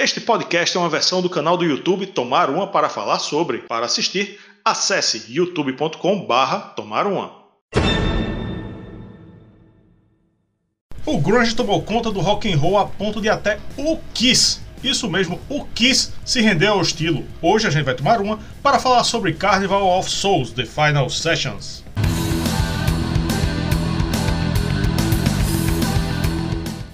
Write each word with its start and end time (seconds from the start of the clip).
Este 0.00 0.20
podcast 0.20 0.76
é 0.76 0.80
uma 0.80 0.88
versão 0.88 1.20
do 1.20 1.28
canal 1.28 1.56
do 1.56 1.64
YouTube 1.64 2.06
Tomar 2.06 2.50
Uma 2.50 2.68
para 2.68 2.88
falar 2.88 3.18
sobre. 3.18 3.58
Para 3.62 3.86
assistir, 3.86 4.38
acesse 4.64 5.24
youtube.com/barra 5.28 6.72
Tomar 6.76 7.04
Uma. 7.04 7.32
O 11.04 11.18
grunge 11.18 11.56
tomou 11.56 11.82
conta 11.82 12.12
do 12.12 12.20
rock 12.20 12.48
and 12.48 12.56
roll 12.56 12.78
a 12.78 12.86
ponto 12.86 13.20
de 13.20 13.28
até 13.28 13.58
o 13.76 13.98
Kiss, 14.14 14.60
isso 14.84 15.10
mesmo, 15.10 15.40
o 15.48 15.64
Kiss 15.64 16.12
se 16.24 16.40
rendeu 16.40 16.74
ao 16.74 16.82
estilo. 16.82 17.24
Hoje 17.42 17.66
a 17.66 17.70
gente 17.70 17.84
vai 17.84 17.94
tomar 17.94 18.20
uma 18.20 18.38
para 18.62 18.78
falar 18.78 19.02
sobre 19.02 19.32
Carnival 19.32 19.98
of 19.98 20.08
Souls, 20.08 20.52
The 20.52 20.64
Final 20.64 21.10
Sessions. 21.10 21.82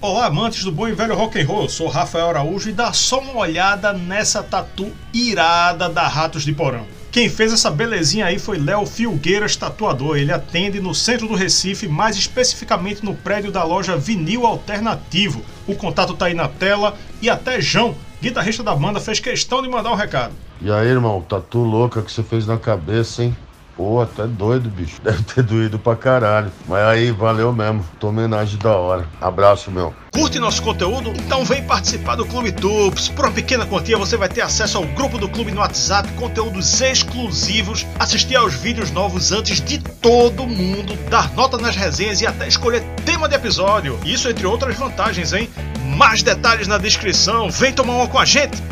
Olá, 0.07 0.27
amantes 0.27 0.62
do 0.62 0.71
bom 0.71 0.86
e 0.86 0.93
velho 0.93 1.14
rock 1.14 1.41
and 1.41 1.46
roll. 1.46 1.66
Sou 1.66 1.89
Rafael 1.89 2.29
Araújo 2.29 2.68
e 2.68 2.75
dá 2.75 2.93
só 2.93 3.21
uma 3.21 3.39
olhada 3.39 3.91
nessa 3.95 4.43
tatu 4.43 4.93
irada 5.14 5.89
da 5.89 6.07
Ratos 6.07 6.43
de 6.43 6.53
Porão. 6.53 6.85
Quem 7.11 7.31
fez 7.31 7.54
essa 7.54 7.71
belezinha 7.71 8.26
aí 8.26 8.39
foi 8.39 8.59
Léo 8.59 8.85
Filgueiras 8.85 9.57
Tatuador. 9.57 10.18
Ele 10.18 10.31
atende 10.31 10.79
no 10.79 10.95
centro 10.95 11.26
do 11.26 11.35
Recife, 11.35 11.89
mais 11.89 12.17
especificamente 12.17 13.03
no 13.03 13.14
prédio 13.14 13.50
da 13.50 13.64
loja 13.64 13.96
Vinil 13.96 14.45
Alternativo. 14.45 15.43
O 15.67 15.75
contato 15.75 16.12
tá 16.12 16.26
aí 16.26 16.34
na 16.34 16.48
tela 16.48 16.98
e 17.23 17.31
até 17.31 17.59
João, 17.59 17.95
guitarrista 18.21 18.62
da 18.62 18.75
banda, 18.75 19.00
fez 19.00 19.21
questão 19.21 19.62
de 19.62 19.71
mandar 19.71 19.90
um 19.90 19.96
recado. 19.96 20.34
E 20.61 20.71
aí, 20.71 20.86
irmão, 20.86 21.23
tatu 21.23 21.61
louca 21.61 22.03
que 22.03 22.12
você 22.12 22.23
fez 22.23 22.46
na 22.46 22.59
cabeça, 22.59 23.25
hein? 23.25 23.34
Pô, 23.76 24.00
até 24.00 24.26
doido, 24.26 24.70
bicho. 24.70 25.00
Deve 25.02 25.22
ter 25.22 25.42
doído 25.42 25.78
pra 25.78 25.96
caralho. 25.96 26.50
Mas 26.68 26.84
aí, 26.84 27.10
valeu 27.10 27.52
mesmo. 27.52 27.84
Tua 27.98 28.10
homenagem 28.10 28.58
da 28.58 28.76
hora. 28.76 29.04
Abraço, 29.20 29.70
meu. 29.70 29.92
Curte 30.12 30.38
nosso 30.38 30.62
conteúdo? 30.62 31.10
Então 31.10 31.44
vem 31.44 31.64
participar 31.64 32.14
do 32.14 32.24
Clube 32.24 32.52
Tubes. 32.52 33.08
Por 33.08 33.24
uma 33.24 33.33
pequena 33.33 33.66
quantia 33.66 33.98
você 33.98 34.16
vai 34.16 34.28
ter 34.28 34.42
acesso 34.42 34.78
ao 34.78 34.84
grupo 34.84 35.19
do 35.19 35.28
clube 35.28 35.50
no 35.50 35.60
WhatsApp, 35.60 36.08
conteúdos 36.12 36.80
exclusivos, 36.80 37.84
assistir 37.98 38.36
aos 38.36 38.55
vídeos 38.55 38.92
novos 38.92 39.33
antes 39.33 39.61
de 39.61 39.78
todo 39.78 40.47
mundo, 40.47 40.97
dar 41.11 41.33
nota 41.34 41.59
nas 41.59 41.75
resenhas 41.75 42.20
e 42.20 42.27
até 42.28 42.47
escolher 42.47 42.84
tema 43.05 43.28
de 43.28 43.34
episódio. 43.34 43.98
Isso 44.05 44.28
entre 44.28 44.47
outras 44.47 44.77
vantagens, 44.77 45.33
hein? 45.33 45.50
Mais 45.97 46.22
detalhes 46.22 46.69
na 46.69 46.78
descrição. 46.78 47.50
Vem 47.50 47.72
tomar 47.72 47.94
uma 47.94 48.06
com 48.06 48.19
a 48.19 48.25
gente. 48.25 48.62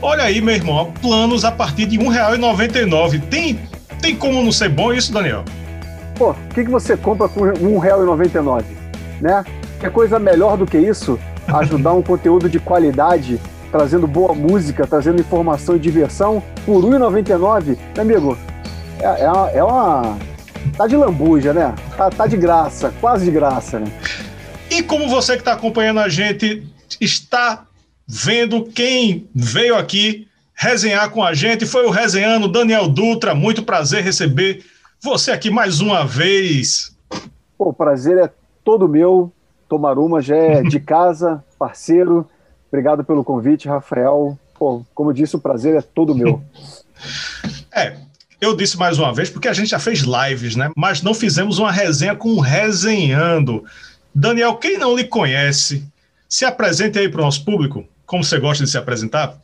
Olha 0.00 0.22
aí, 0.22 0.40
meu 0.40 0.54
irmão, 0.54 0.92
planos 1.02 1.44
a 1.44 1.50
partir 1.50 1.86
de 1.86 1.98
R$ 1.98 2.04
1,99. 2.04 3.20
Tem 3.28 3.58
tem 4.00 4.16
como 4.16 4.42
não 4.42 4.52
ser 4.52 4.68
bom 4.68 4.92
isso, 4.92 5.12
Daniel? 5.12 5.44
Pô, 6.16 6.30
o 6.30 6.54
que, 6.54 6.64
que 6.64 6.70
você 6.70 6.96
compra 6.96 7.28
com 7.28 7.44
R$1,99? 7.44 8.64
Né? 9.20 9.44
Que 9.78 9.88
coisa 9.90 10.18
melhor 10.18 10.56
do 10.56 10.66
que 10.66 10.78
isso? 10.78 11.18
Ajudar 11.46 11.92
um 11.92 12.02
conteúdo 12.02 12.48
de 12.48 12.58
qualidade, 12.58 13.40
trazendo 13.70 14.06
boa 14.06 14.34
música, 14.34 14.86
trazendo 14.86 15.20
informação 15.20 15.76
e 15.76 15.78
diversão 15.78 16.42
por 16.66 16.84
R$1,99? 16.84 17.76
Meu 17.94 18.02
amigo, 18.02 18.38
é, 19.00 19.22
é, 19.22 19.30
uma, 19.30 19.50
é 19.50 19.64
uma. 19.64 20.18
Tá 20.76 20.86
de 20.86 20.96
lambuja, 20.96 21.52
né? 21.52 21.74
Tá, 21.96 22.10
tá 22.10 22.26
de 22.26 22.36
graça, 22.36 22.92
quase 23.00 23.24
de 23.24 23.30
graça, 23.30 23.78
né? 23.78 23.86
E 24.70 24.82
como 24.82 25.08
você 25.08 25.34
que 25.34 25.40
está 25.40 25.52
acompanhando 25.52 26.00
a 26.00 26.08
gente 26.08 26.66
está 27.00 27.64
vendo 28.06 28.64
quem 28.64 29.28
veio 29.34 29.76
aqui 29.76 30.28
resenhar 30.58 31.08
com 31.10 31.22
a 31.22 31.32
gente. 31.32 31.64
Foi 31.64 31.86
o 31.86 31.90
resenhando 31.90 32.48
Daniel 32.48 32.88
Dutra. 32.88 33.32
Muito 33.34 33.62
prazer 33.62 34.02
receber 34.02 34.64
você 35.00 35.30
aqui 35.30 35.50
mais 35.50 35.80
uma 35.80 36.04
vez. 36.04 36.96
o 37.56 37.72
prazer 37.72 38.18
é 38.18 38.30
todo 38.64 38.88
meu. 38.88 39.32
Tomar 39.68 39.98
uma 39.98 40.20
já 40.20 40.36
é 40.36 40.62
de 40.62 40.80
casa, 40.80 41.44
parceiro. 41.56 42.28
Obrigado 42.66 43.04
pelo 43.04 43.22
convite, 43.22 43.68
Rafael. 43.68 44.36
Pô, 44.58 44.84
como 44.92 45.14
disse, 45.14 45.36
o 45.36 45.40
prazer 45.40 45.76
é 45.76 45.80
todo 45.80 46.14
meu. 46.14 46.42
É, 47.72 47.96
eu 48.40 48.56
disse 48.56 48.76
mais 48.76 48.98
uma 48.98 49.14
vez 49.14 49.30
porque 49.30 49.46
a 49.46 49.52
gente 49.52 49.68
já 49.68 49.78
fez 49.78 50.00
lives, 50.00 50.56
né? 50.56 50.70
Mas 50.76 51.00
não 51.00 51.14
fizemos 51.14 51.58
uma 51.58 51.70
resenha 51.70 52.16
com 52.16 52.30
um 52.30 52.40
resenhando. 52.40 53.64
Daniel, 54.12 54.56
quem 54.56 54.76
não 54.76 54.96
lhe 54.96 55.04
conhece, 55.04 55.84
se 56.28 56.44
apresente 56.44 56.98
aí 56.98 57.08
para 57.08 57.20
o 57.20 57.24
nosso 57.24 57.44
público. 57.44 57.84
Como 58.04 58.24
você 58.24 58.40
gosta 58.40 58.64
de 58.64 58.70
se 58.70 58.76
apresentar? 58.76 59.38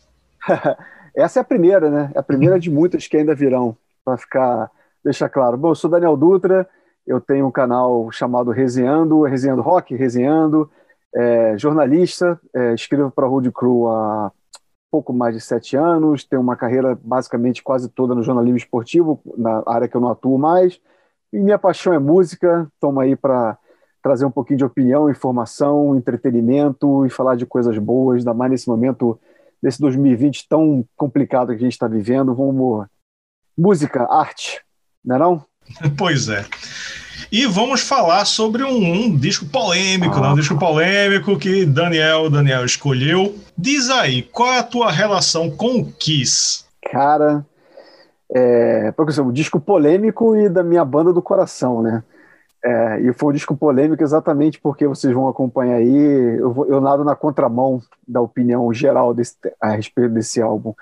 Essa 1.17 1.41
é 1.41 1.43
a 1.43 1.45
primeira, 1.45 1.91
né? 1.91 2.11
É 2.15 2.19
a 2.19 2.23
primeira 2.23 2.59
de 2.59 2.71
muitas 2.71 3.07
que 3.07 3.17
ainda 3.17 3.35
virão, 3.35 3.77
para 4.05 4.17
ficar, 4.17 4.71
deixar 5.05 5.29
claro. 5.29 5.57
Bom, 5.57 5.71
eu 5.71 5.75
sou 5.75 5.89
Daniel 5.89 6.17
Dutra, 6.17 6.69
eu 7.07 7.21
tenho 7.21 7.47
um 7.47 7.51
canal 7.51 8.11
chamado 8.11 8.51
Resenhando, 8.51 9.23
Resenhando 9.23 9.63
Rock, 9.63 9.95
Resenhando, 9.95 10.71
é, 11.15 11.57
jornalista, 11.57 12.41
é, 12.53 12.75
escrevo 12.75 13.11
para 13.11 13.27
a 13.27 13.29
Road 13.29 13.51
Crew 13.53 13.89
há 13.89 14.33
pouco 14.91 15.13
mais 15.13 15.35
de 15.35 15.41
sete 15.41 15.77
anos, 15.77 16.25
tenho 16.25 16.43
uma 16.43 16.57
carreira 16.57 16.99
basicamente 17.03 17.63
quase 17.63 17.89
toda 17.89 18.15
no 18.15 18.23
jornalismo 18.23 18.57
esportivo, 18.57 19.21
na 19.37 19.63
área 19.67 19.89
que 19.89 19.97
eu 19.97 20.01
não 20.01 20.09
atuo 20.09 20.39
mais, 20.39 20.81
e 21.33 21.39
minha 21.39 21.59
paixão 21.59 21.93
é 21.93 21.99
música, 21.99 22.69
estamos 22.75 23.03
aí 23.03 23.17
para 23.17 23.59
trazer 24.03 24.25
um 24.25 24.31
pouquinho 24.31 24.59
de 24.59 24.65
opinião, 24.65 25.11
informação, 25.11 25.97
entretenimento 25.97 27.07
e 27.07 27.11
falar 27.11 27.37
de 27.37 27.47
coisas 27.47 27.77
boas, 27.79 28.19
ainda 28.19 28.35
mais 28.35 28.51
nesse 28.51 28.69
momento 28.69 29.19
desse 29.65 29.81
2020 29.81 30.47
tão 30.47 30.85
complicado 30.95 31.49
que 31.49 31.55
a 31.55 31.59
gente 31.59 31.73
está 31.73 31.89
vivendo. 31.89 32.35
Vamos. 32.35 32.87
Música, 33.57 34.07
arte, 34.11 34.61
não 35.03 35.17
é 35.17 35.19
não? 35.19 35.45
Pois 35.97 36.29
é. 36.29 36.45
E 37.33 37.47
vamos 37.47 37.81
falar 37.81 38.27
sobre 38.27 38.63
um, 38.63 39.07
um 39.07 39.17
disco 39.17 39.47
polêmico, 39.47 40.17
ah. 40.17 40.21
né? 40.21 40.29
um 40.29 40.35
disco 40.35 40.59
polêmico 40.59 41.39
que 41.39 41.65
Daniel 41.65 42.29
Daniel 42.29 42.65
escolheu. 42.67 43.39
Diz 43.57 43.89
aí, 43.89 44.23
qual 44.23 44.53
é 44.53 44.59
a 44.59 44.63
tua 44.63 44.93
relação 44.93 45.51
com 45.51 45.79
o 45.79 45.93
Kiss? 45.93 46.65
Cara, 46.93 47.47
é, 48.35 48.93
porque, 48.93 49.19
um 49.19 49.33
disco 49.33 49.59
polêmico 49.59 50.37
e 50.37 50.51
da 50.51 50.63
minha 50.63 50.85
banda 50.85 51.11
do 51.11 51.23
coração, 51.23 51.81
né? 51.81 52.05
É, 52.65 53.01
e 53.01 53.13
foi 53.13 53.29
um 53.29 53.33
disco 53.35 53.55
polêmico 53.55 54.03
exatamente 54.03 54.59
porque 54.59 54.87
vocês 54.87 55.13
vão 55.13 55.29
acompanhar 55.29 55.77
aí. 55.77 56.39
Eu, 56.39 56.51
vou, 56.51 56.67
eu 56.67 56.81
nado 56.81 57.05
na 57.05 57.15
contramão 57.15 57.83
da 58.09 58.23
opinião 58.23 58.73
geral 58.73 59.13
desse, 59.13 59.37
a 59.61 59.73
respeito 59.73 60.15
desse 60.15 60.41
álbum. 60.41 60.73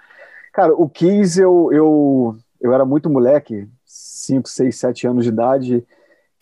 Cara, 0.53 0.73
o 0.75 0.89
Kiss, 0.89 1.41
eu, 1.41 1.71
eu, 1.73 2.37
eu 2.61 2.73
era 2.73 2.85
muito 2.85 3.11
moleque, 3.11 3.69
5, 3.85 4.49
6, 4.49 4.79
7 4.79 5.07
anos 5.09 5.25
de 5.25 5.31
idade, 5.31 5.85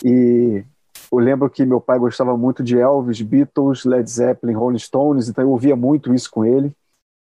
e 0.05 0.62
eu 1.11 1.19
lembro 1.19 1.49
que 1.49 1.65
meu 1.65 1.81
pai 1.81 1.99
gostava 1.99 2.37
muito 2.37 2.62
de 2.62 2.78
Elvis, 2.78 3.22
Beatles, 3.22 3.84
Led 3.84 4.11
Zeppelin, 4.11 4.53
Rolling 4.53 4.78
Stones, 4.78 5.28
então 5.28 5.43
eu 5.43 5.51
ouvia 5.51 5.75
muito 5.75 6.12
isso 6.12 6.31
com 6.31 6.45
ele. 6.45 6.72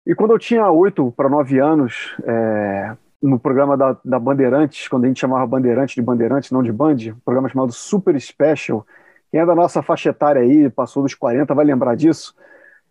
E 0.05 0.15
quando 0.15 0.33
eu 0.33 0.39
tinha 0.39 0.69
8 0.69 1.13
para 1.17 1.29
9 1.29 1.61
anos, 1.61 2.17
é, 2.25 2.97
no 3.21 3.39
programa 3.39 3.77
da, 3.77 3.97
da, 4.05 4.19
Bandeirantes, 4.19 4.89
quando 4.89 5.05
a 5.05 5.09
gente 5.09 5.21
chamava 5.21 5.47
Bandeirantes 5.47 5.95
de 5.95 6.03
Bandeirantes, 6.03 6.51
não 6.51 6.63
de 6.63 6.73
Band, 6.73 6.97
um 7.11 7.21
programa 7.25 7.49
chamado 7.49 7.73
Super 7.73 8.19
Special. 8.21 8.87
Quem 9.31 9.41
é 9.41 9.47
da 9.47 9.55
nossa 9.55 9.83
faixa 9.83 10.11
etária 10.11 10.41
aí, 10.41 10.71
passou 10.71 11.03
dos 11.03 11.15
40, 11.15 11.55
vai 11.55 11.65
lembrar 11.65 11.97
disso. 11.97 12.35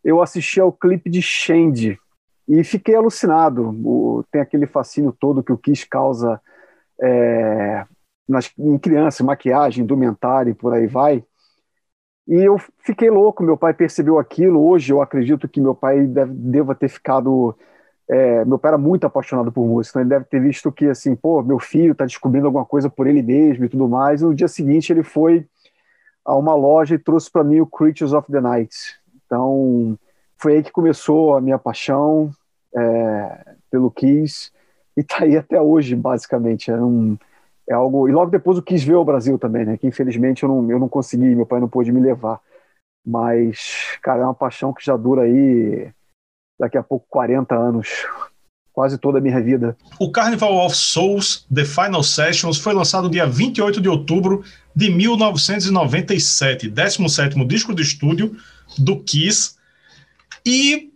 Eu 0.03 0.21
assisti 0.21 0.59
ao 0.59 0.71
clipe 0.71 1.09
de 1.09 1.21
Shandy 1.21 1.99
e 2.47 2.63
fiquei 2.63 2.95
alucinado. 2.95 3.69
O, 3.83 4.23
tem 4.31 4.41
aquele 4.41 4.67
fascínio 4.67 5.15
todo 5.17 5.43
que 5.43 5.51
o 5.51 5.57
Kiss 5.57 5.87
causa 5.87 6.41
é, 7.01 7.85
nas, 8.27 8.51
em 8.57 8.77
crianças, 8.77 9.25
maquiagem, 9.25 9.83
indumentária 9.83 10.51
e 10.51 10.55
por 10.55 10.73
aí 10.73 10.87
vai. 10.87 11.23
E 12.27 12.35
eu 12.35 12.57
fiquei 12.79 13.09
louco, 13.09 13.41
meu 13.41 13.55
pai 13.57 13.73
percebeu 13.73 14.19
aquilo. 14.19 14.65
Hoje 14.67 14.91
eu 14.91 15.01
acredito 15.01 15.47
que 15.47 15.61
meu 15.61 15.73
pai 15.73 16.05
deve, 16.05 16.33
deva 16.33 16.75
ter 16.75 16.89
ficado 16.89 17.55
é, 18.09 18.45
meu 18.45 18.57
pai 18.57 18.69
era 18.69 18.77
muito 18.77 19.05
apaixonado 19.05 19.51
por 19.51 19.65
música, 19.65 19.99
então 19.99 20.01
ele 20.01 20.09
deve 20.09 20.25
ter 20.25 20.39
visto 20.39 20.71
que, 20.71 20.85
assim, 20.85 21.15
pô, 21.15 21.43
meu 21.43 21.59
filho 21.59 21.91
está 21.91 22.05
descobrindo 22.05 22.45
alguma 22.45 22.65
coisa 22.65 22.89
por 22.89 23.05
ele 23.05 23.21
mesmo 23.21 23.65
e 23.65 23.69
tudo 23.69 23.87
mais. 23.87 24.21
E 24.21 24.25
no 24.25 24.33
dia 24.33 24.47
seguinte 24.47 24.91
ele 24.91 25.03
foi 25.03 25.45
a 26.23 26.35
uma 26.35 26.55
loja 26.55 26.95
e 26.95 26.99
trouxe 26.99 27.29
para 27.29 27.43
mim 27.43 27.59
o 27.59 27.67
Creatures 27.67 28.13
of 28.13 28.31
the 28.31 28.39
Night. 28.39 28.75
Então 29.25 29.97
foi 30.37 30.57
aí 30.57 30.63
que 30.63 30.71
começou 30.71 31.35
a 31.35 31.41
minha 31.41 31.57
paixão 31.57 32.31
é, 32.75 33.55
pelo 33.69 33.91
Kiss 33.91 34.51
e 34.95 35.03
tá 35.03 35.23
aí 35.23 35.35
até 35.37 35.61
hoje, 35.61 35.95
basicamente. 35.95 36.71
É, 36.71 36.75
um, 36.75 37.17
é 37.69 37.73
algo. 37.73 38.07
E 38.07 38.11
logo 38.11 38.31
depois 38.31 38.57
o 38.57 38.61
Kiss 38.61 38.85
veio 38.85 38.99
ao 38.99 39.05
Brasil 39.05 39.37
também, 39.37 39.65
né? 39.65 39.77
Que 39.77 39.87
infelizmente 39.87 40.43
eu 40.43 40.49
não, 40.49 40.71
eu 40.71 40.79
não 40.79 40.89
consegui, 40.89 41.35
meu 41.35 41.45
pai 41.45 41.59
não 41.59 41.67
pôde 41.67 41.91
me 41.91 41.99
levar. 41.99 42.39
Mas, 43.05 43.97
cara, 44.01 44.21
é 44.21 44.25
uma 44.25 44.33
paixão 44.33 44.73
que 44.73 44.83
já 44.83 44.97
dura 44.97 45.23
aí 45.23 45.91
daqui 46.59 46.77
a 46.77 46.83
pouco 46.83 47.05
40 47.09 47.55
anos, 47.55 47.87
quase 48.73 48.97
toda 48.97 49.17
a 49.17 49.21
minha 49.21 49.41
vida. 49.41 49.75
O 49.99 50.11
Carnival 50.11 50.65
of 50.65 50.75
Souls 50.75 51.45
The 51.53 51.65
Final 51.65 52.03
Sessions 52.03 52.57
foi 52.57 52.73
lançado 52.73 53.09
dia 53.09 53.25
28 53.25 53.81
de 53.81 53.89
outubro 53.89 54.43
de 54.75 54.89
1997, 54.89 56.69
17º 56.69 57.47
disco 57.47 57.73
de 57.73 57.81
estúdio 57.81 58.35
do 58.77 58.99
Kiss, 59.03 59.55
e 60.45 60.91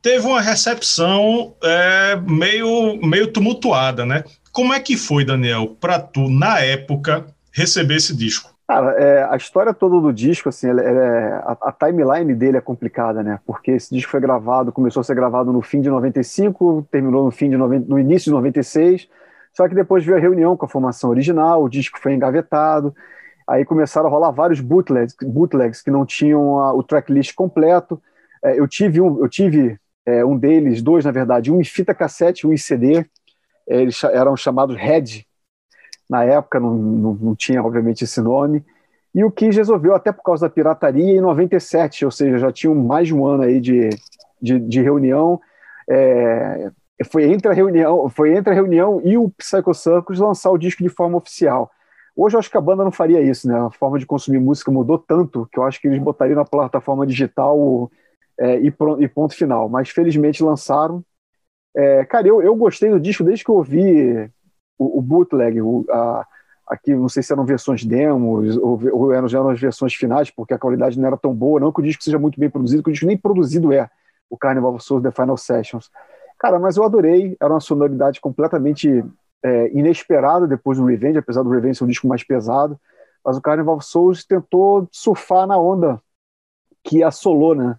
teve 0.00 0.26
uma 0.26 0.40
recepção 0.40 1.54
é, 1.62 2.16
meio, 2.16 2.96
meio 3.04 3.26
tumultuada, 3.32 4.06
né? 4.06 4.22
Como 4.52 4.72
é 4.72 4.80
que 4.80 4.96
foi, 4.96 5.24
Daniel, 5.24 5.76
para 5.80 5.98
tu, 5.98 6.28
na 6.30 6.60
época, 6.60 7.26
receber 7.52 7.96
esse 7.96 8.16
disco? 8.16 8.55
Cara, 8.68 8.92
é, 9.00 9.22
a 9.22 9.36
história 9.36 9.72
toda 9.72 10.00
do 10.00 10.12
disco, 10.12 10.48
assim, 10.48 10.68
ela, 10.68 10.82
ela 10.82 11.00
é, 11.00 11.32
a, 11.34 11.56
a, 11.62 11.72
timeline 11.72 12.34
dele 12.34 12.56
é 12.56 12.60
complicada, 12.60 13.22
né? 13.22 13.38
Porque 13.46 13.70
esse 13.70 13.94
disco 13.94 14.10
foi 14.10 14.20
gravado, 14.20 14.72
começou 14.72 15.02
a 15.02 15.04
ser 15.04 15.14
gravado 15.14 15.52
no 15.52 15.62
fim 15.62 15.80
de 15.80 15.88
95, 15.88 16.88
terminou 16.90 17.24
no, 17.24 17.30
fim 17.30 17.48
de 17.48 17.56
90, 17.56 17.88
no 17.88 17.96
início 17.96 18.24
de 18.24 18.32
96, 18.32 19.08
só 19.52 19.68
que 19.68 19.74
depois 19.74 20.04
veio 20.04 20.18
a 20.18 20.20
reunião 20.20 20.56
com 20.56 20.66
a 20.66 20.68
formação 20.68 21.10
original, 21.10 21.62
o 21.62 21.68
disco 21.68 22.00
foi 22.00 22.14
engavetado, 22.14 22.92
aí 23.46 23.64
começaram 23.64 24.08
a 24.08 24.10
rolar 24.10 24.32
vários 24.32 24.60
bootlegs, 24.60 25.14
bootlegs 25.22 25.80
que 25.80 25.90
não 25.90 26.04
tinham 26.04 26.58
a, 26.58 26.74
o 26.74 26.82
tracklist 26.82 27.36
completo. 27.36 28.02
É, 28.44 28.58
eu 28.58 28.66
tive 28.66 29.00
um, 29.00 29.22
eu 29.22 29.28
tive 29.28 29.78
é, 30.04 30.24
um 30.24 30.36
deles, 30.36 30.82
dois 30.82 31.04
na 31.04 31.12
verdade, 31.12 31.52
um 31.52 31.60
em 31.60 31.64
fita 31.64 31.94
cassete, 31.94 32.44
um 32.44 32.52
em 32.52 32.56
CD. 32.56 33.06
É, 33.68 33.80
eles 33.80 34.02
eram 34.02 34.36
chamados 34.36 34.76
Red. 34.76 35.24
Na 36.08 36.24
época 36.24 36.60
não, 36.60 36.74
não, 36.74 37.14
não, 37.14 37.34
tinha, 37.34 37.62
obviamente, 37.62 38.04
esse 38.04 38.20
nome. 38.20 38.64
E 39.14 39.24
o 39.24 39.30
Kiss 39.30 39.56
resolveu, 39.56 39.94
até 39.94 40.12
por 40.12 40.22
causa 40.22 40.46
da 40.46 40.52
pirataria, 40.52 41.16
em 41.16 41.20
97, 41.20 42.04
ou 42.04 42.10
seja, 42.10 42.38
já 42.38 42.52
tinha 42.52 42.74
mais 42.74 43.08
de 43.08 43.14
um 43.14 43.26
ano 43.26 43.42
aí 43.42 43.60
de, 43.60 43.90
de, 44.40 44.58
de 44.58 44.82
reunião. 44.82 45.40
É, 45.88 46.70
foi 47.10 47.24
entre 47.24 47.48
a 47.50 47.54
reunião, 47.54 48.08
foi 48.08 48.34
entre 48.34 48.52
a 48.52 48.54
reunião 48.54 49.00
e 49.04 49.18
o 49.18 49.30
Psycho 49.30 49.74
Circus 49.74 50.18
lançar 50.18 50.50
o 50.50 50.58
disco 50.58 50.82
de 50.82 50.88
forma 50.88 51.18
oficial. 51.18 51.70
Hoje 52.16 52.34
eu 52.34 52.38
acho 52.40 52.50
que 52.50 52.56
a 52.56 52.60
banda 52.60 52.82
não 52.82 52.90
faria 52.90 53.20
isso, 53.20 53.46
né? 53.46 53.58
A 53.58 53.70
forma 53.70 53.98
de 53.98 54.06
consumir 54.06 54.38
música 54.38 54.70
mudou 54.70 54.98
tanto 54.98 55.46
que 55.52 55.58
eu 55.58 55.64
acho 55.64 55.80
que 55.80 55.86
eles 55.86 55.98
botariam 55.98 56.36
na 56.36 56.44
plataforma 56.46 57.06
digital 57.06 57.90
é, 58.38 58.58
e, 58.58 58.70
pronto, 58.70 59.02
e, 59.02 59.08
ponto 59.08 59.34
final. 59.34 59.68
Mas 59.68 59.90
felizmente 59.90 60.42
lançaram. 60.42 61.04
É, 61.76 62.06
cara, 62.06 62.26
eu, 62.26 62.40
eu 62.40 62.56
gostei 62.56 62.90
do 62.90 62.98
disco 62.98 63.22
desde 63.22 63.44
que 63.44 63.50
eu 63.50 63.56
ouvi 63.56 64.30
o, 64.78 64.98
o 64.98 65.02
bootleg, 65.02 65.60
o, 65.60 65.84
a, 65.90 66.26
aqui 66.66 66.94
não 66.94 67.08
sei 67.08 67.22
se 67.22 67.32
eram 67.32 67.44
versões 67.44 67.84
demos 67.84 68.56
ou, 68.56 68.80
ou 68.92 69.12
eram, 69.12 69.28
eram 69.28 69.48
as 69.48 69.60
versões 69.60 69.94
finais, 69.94 70.30
porque 70.30 70.54
a 70.54 70.58
qualidade 70.58 70.98
não 70.98 71.06
era 71.06 71.16
tão 71.16 71.34
boa, 71.34 71.60
não 71.60 71.72
que 71.72 71.80
o 71.80 71.84
disco 71.84 72.02
seja 72.02 72.18
muito 72.18 72.38
bem 72.38 72.50
produzido, 72.50 72.82
que 72.82 72.90
o 72.90 72.92
disco 72.92 73.06
nem 73.06 73.16
produzido 73.16 73.72
é, 73.72 73.88
o 74.28 74.36
Carnival 74.36 74.74
of 74.74 74.84
Souls 74.84 75.02
The 75.02 75.10
Final 75.10 75.36
Sessions. 75.36 75.90
Cara, 76.38 76.58
mas 76.58 76.76
eu 76.76 76.84
adorei, 76.84 77.36
era 77.40 77.52
uma 77.52 77.60
sonoridade 77.60 78.20
completamente 78.20 79.04
é, 79.42 79.70
inesperada 79.72 80.46
depois 80.46 80.78
do 80.78 80.84
Revenge, 80.84 81.18
apesar 81.18 81.42
do 81.42 81.50
Revenge 81.50 81.78
ser 81.78 81.84
um 81.84 81.88
disco 81.88 82.08
mais 82.08 82.24
pesado, 82.24 82.78
mas 83.24 83.36
o 83.36 83.40
Carnival 83.40 83.76
of 83.76 83.84
Souls 83.84 84.24
tentou 84.24 84.88
surfar 84.90 85.46
na 85.46 85.58
onda 85.58 86.00
que 86.84 87.02
assolou, 87.02 87.54
né, 87.54 87.76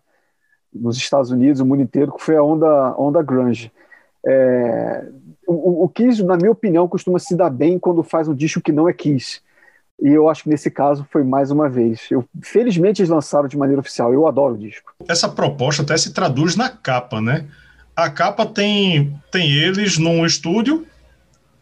nos 0.73 0.97
Estados 0.97 1.31
Unidos, 1.31 1.61
o 1.61 1.65
mundo 1.65 1.81
inteiro, 1.81 2.13
que 2.13 2.21
foi 2.21 2.35
a 2.35 2.43
onda, 2.43 2.95
onda 2.97 3.21
grunge. 3.23 3.71
É, 4.27 5.05
o, 5.47 5.85
o 5.85 5.89
Kiss, 5.89 6.21
na 6.23 6.35
minha 6.35 6.51
opinião, 6.51 6.87
costuma 6.87 7.17
se 7.17 7.35
dar 7.35 7.49
bem 7.49 7.79
quando 7.79 8.03
faz 8.03 8.27
um 8.27 8.35
disco 8.35 8.61
que 8.61 8.73
não 8.73 8.89
é 8.89 8.93
Kiss. 8.93 9.39
E 10.01 10.09
eu 10.09 10.29
acho 10.29 10.43
que 10.43 10.49
nesse 10.49 10.69
caso 10.69 11.07
foi 11.09 11.23
mais 11.23 11.49
uma 11.49 11.69
vez. 11.69 12.07
Eu, 12.11 12.23
felizmente 12.41 13.01
eles 13.01 13.09
lançaram 13.09 13.47
de 13.47 13.57
maneira 13.57 13.79
oficial. 13.79 14.13
Eu 14.13 14.27
adoro 14.27 14.55
o 14.55 14.57
disco. 14.57 14.93
Essa 15.07 15.29
proposta 15.29 15.81
até 15.81 15.97
se 15.97 16.13
traduz 16.13 16.55
na 16.55 16.69
capa, 16.69 17.19
né? 17.21 17.45
A 17.95 18.09
capa 18.09 18.45
tem, 18.45 19.19
tem 19.31 19.51
eles 19.51 19.97
num 19.97 20.23
estúdio, 20.23 20.85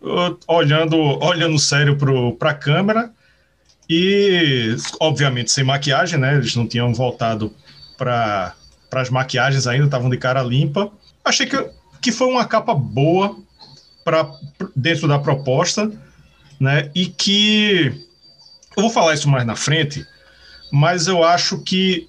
uh, 0.01 0.38
olhando, 0.50 0.97
olhando 0.97 1.57
sério 1.57 1.97
para 2.38 2.50
a 2.50 2.53
câmera, 2.53 3.12
e 3.89 4.75
obviamente 5.00 5.51
sem 5.51 5.63
maquiagem, 5.63 6.19
né? 6.19 6.35
Eles 6.35 6.56
não 6.56 6.67
tinham 6.67 6.94
voltado 6.94 7.53
para 7.97 8.53
as 8.91 9.09
maquiagens 9.09 9.65
ainda, 9.65 9.85
estavam 9.85 10.09
de 10.09 10.17
cara 10.17 10.41
limpa. 10.44 10.91
Achei 11.23 11.45
que, 11.45 11.56
que 12.01 12.12
foi 12.12 12.27
uma 12.27 12.45
capa 12.45 12.74
boa 12.74 13.38
para 14.03 14.30
dentro 14.75 15.07
da 15.07 15.18
proposta, 15.18 15.92
né? 16.59 16.92
E 16.94 17.07
que 17.07 17.92
eu 18.77 18.83
vou 18.83 18.89
falar 18.89 19.13
isso 19.13 19.30
mais 19.30 19.45
na 19.45 19.56
frente, 19.56 20.06
mas 20.71 21.07
eu 21.07 21.24
acho 21.24 21.59
que 21.59 22.07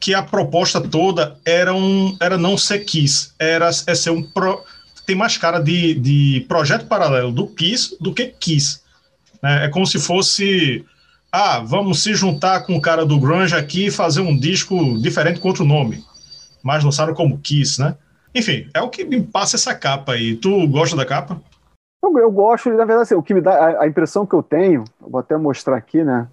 que 0.00 0.14
a 0.14 0.22
proposta 0.22 0.80
toda 0.80 1.36
era 1.44 1.74
um 1.74 2.16
era 2.20 2.38
não 2.38 2.56
ser 2.56 2.80
Kiss, 2.84 3.32
era 3.38 3.68
é 3.68 3.94
ser 3.94 4.10
um 4.10 4.22
pro, 4.22 4.62
tem 5.04 5.16
mais 5.16 5.36
cara 5.36 5.58
de, 5.58 5.94
de 5.94 6.46
projeto 6.48 6.86
paralelo 6.86 7.32
do 7.32 7.48
Kiss 7.48 7.96
do 8.00 8.14
que 8.14 8.26
Kiss. 8.26 8.80
Né? 9.42 9.64
É 9.64 9.68
como 9.68 9.86
se 9.86 9.98
fosse 9.98 10.84
ah, 11.32 11.60
vamos 11.60 12.02
se 12.02 12.14
juntar 12.14 12.60
com 12.60 12.76
o 12.76 12.80
cara 12.80 13.04
do 13.04 13.18
grunge 13.18 13.54
aqui 13.54 13.86
e 13.86 13.90
fazer 13.90 14.20
um 14.20 14.38
disco 14.38 14.96
diferente 15.00 15.40
com 15.40 15.48
outro 15.48 15.64
nome, 15.64 16.02
mas 16.62 16.84
lançaram 16.84 17.12
como 17.12 17.38
Kiss, 17.38 17.80
né? 17.80 17.96
Enfim, 18.38 18.70
é 18.72 18.80
o 18.80 18.88
que 18.88 19.04
me 19.04 19.20
passa 19.20 19.56
essa 19.56 19.74
capa 19.74 20.12
aí. 20.12 20.36
Tu 20.36 20.68
gosta 20.68 20.96
da 20.96 21.04
capa? 21.04 21.40
Eu, 22.00 22.16
eu 22.18 22.30
gosto, 22.30 22.70
na 22.70 22.84
verdade, 22.84 23.02
assim, 23.02 23.14
o 23.16 23.22
que 23.22 23.34
me 23.34 23.40
dá 23.40 23.52
a, 23.52 23.82
a, 23.82 23.88
impressão 23.88 24.24
que 24.24 24.34
eu 24.34 24.44
tenho, 24.44 24.84
vou 25.00 25.18
até 25.18 25.36
mostrar 25.36 25.76
aqui, 25.76 26.04
né? 26.04 26.28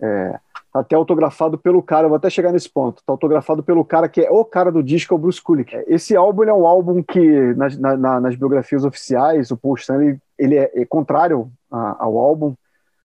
É, 0.00 0.38
tá 0.72 0.78
até 0.78 0.94
autografado 0.94 1.58
pelo 1.58 1.82
cara, 1.82 2.06
vou 2.06 2.16
até 2.16 2.30
chegar 2.30 2.52
nesse 2.52 2.68
ponto. 2.68 3.02
Tá 3.04 3.12
autografado 3.12 3.64
pelo 3.64 3.84
cara 3.84 4.08
que 4.08 4.20
é 4.20 4.30
o 4.30 4.44
cara 4.44 4.70
do 4.70 4.80
disco, 4.80 5.12
é 5.12 5.16
o 5.16 5.18
Bruce 5.18 5.42
Kulick. 5.42 5.74
Esse 5.88 6.14
álbum 6.14 6.44
é 6.44 6.54
um 6.54 6.64
álbum 6.64 7.02
que, 7.02 7.52
nas, 7.54 7.76
na, 7.76 8.20
nas 8.20 8.36
biografias 8.36 8.84
oficiais, 8.84 9.50
o 9.50 9.56
Paul 9.56 9.74
Stanley 9.74 10.18
ele 10.38 10.56
é, 10.56 10.70
é 10.72 10.84
contrário 10.84 11.50
a, 11.68 12.04
ao 12.04 12.16
álbum 12.16 12.54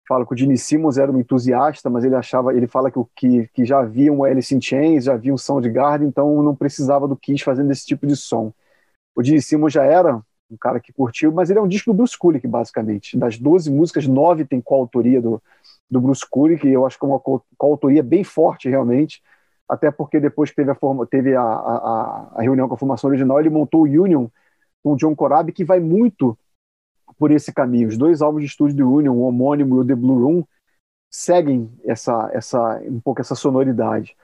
fala 0.07 0.25
que 0.25 0.33
o 0.33 0.37
Gene 0.37 0.57
Simmons 0.57 0.97
era 0.97 1.11
um 1.11 1.19
entusiasta, 1.19 1.89
mas 1.89 2.03
ele 2.03 2.15
achava, 2.15 2.55
ele 2.55 2.67
fala 2.67 2.89
que, 2.89 2.99
que, 3.15 3.47
que 3.53 3.65
já 3.65 3.79
havia 3.79 4.11
um 4.11 4.23
Alice 4.23 4.55
in 4.55 4.61
Chains, 4.61 5.05
já 5.05 5.13
havia 5.13 5.33
um 5.33 5.37
Soundgarden, 5.37 6.07
então 6.07 6.41
não 6.41 6.55
precisava 6.55 7.07
do 7.07 7.15
Kiss 7.15 7.43
fazendo 7.43 7.71
esse 7.71 7.85
tipo 7.85 8.07
de 8.07 8.15
som. 8.15 8.53
O 9.15 9.23
Gene 9.23 9.41
Simmons 9.41 9.73
já 9.73 9.83
era 9.83 10.21
um 10.49 10.57
cara 10.59 10.79
que 10.79 10.93
curtiu, 10.93 11.31
mas 11.31 11.49
ele 11.49 11.59
é 11.59 11.61
um 11.61 11.67
disco 11.67 11.91
do 11.91 11.97
Bruce 11.97 12.17
Kulick, 12.17 12.47
basicamente. 12.47 13.17
Das 13.17 13.37
12 13.37 13.69
músicas, 13.69 14.07
nove 14.07 14.45
tem 14.45 14.61
coautoria 14.61 15.21
do, 15.21 15.41
do 15.89 15.99
Bruce 15.99 16.25
Kulick, 16.29 16.65
e 16.65 16.71
eu 16.71 16.85
acho 16.85 16.97
que 16.97 17.05
é 17.05 17.07
uma 17.07 17.21
coautoria 17.57 18.01
bem 18.01 18.23
forte, 18.23 18.69
realmente, 18.69 19.21
até 19.67 19.91
porque 19.91 20.19
depois 20.19 20.49
que 20.49 20.55
teve, 20.55 20.71
a, 20.71 20.75
forma, 20.75 21.05
teve 21.05 21.35
a, 21.35 21.41
a, 21.41 22.31
a 22.35 22.41
reunião 22.41 22.67
com 22.67 22.75
a 22.75 22.77
formação 22.77 23.09
original, 23.09 23.39
ele 23.39 23.49
montou 23.49 23.81
o 23.81 24.03
Union 24.03 24.27
com 24.81 24.93
o 24.93 24.95
John 24.95 25.15
Corabi, 25.15 25.51
que 25.51 25.65
vai 25.65 25.79
muito 25.79 26.37
por 27.17 27.31
esse 27.31 27.53
caminho. 27.53 27.87
Os 27.87 27.97
dois 27.97 28.21
álbuns 28.21 28.43
de 28.43 28.49
estúdio 28.49 28.77
do 28.77 28.91
Union, 28.91 29.13
o 29.13 29.21
homônimo 29.21 29.77
e 29.77 29.79
o 29.79 29.85
The 29.85 29.95
Blue 29.95 30.23
Room, 30.23 30.43
seguem 31.09 31.71
essa, 31.85 32.29
essa, 32.33 32.81
um 32.83 32.99
pouco 32.99 33.21
essa 33.21 33.35
sonoridade. 33.35 34.15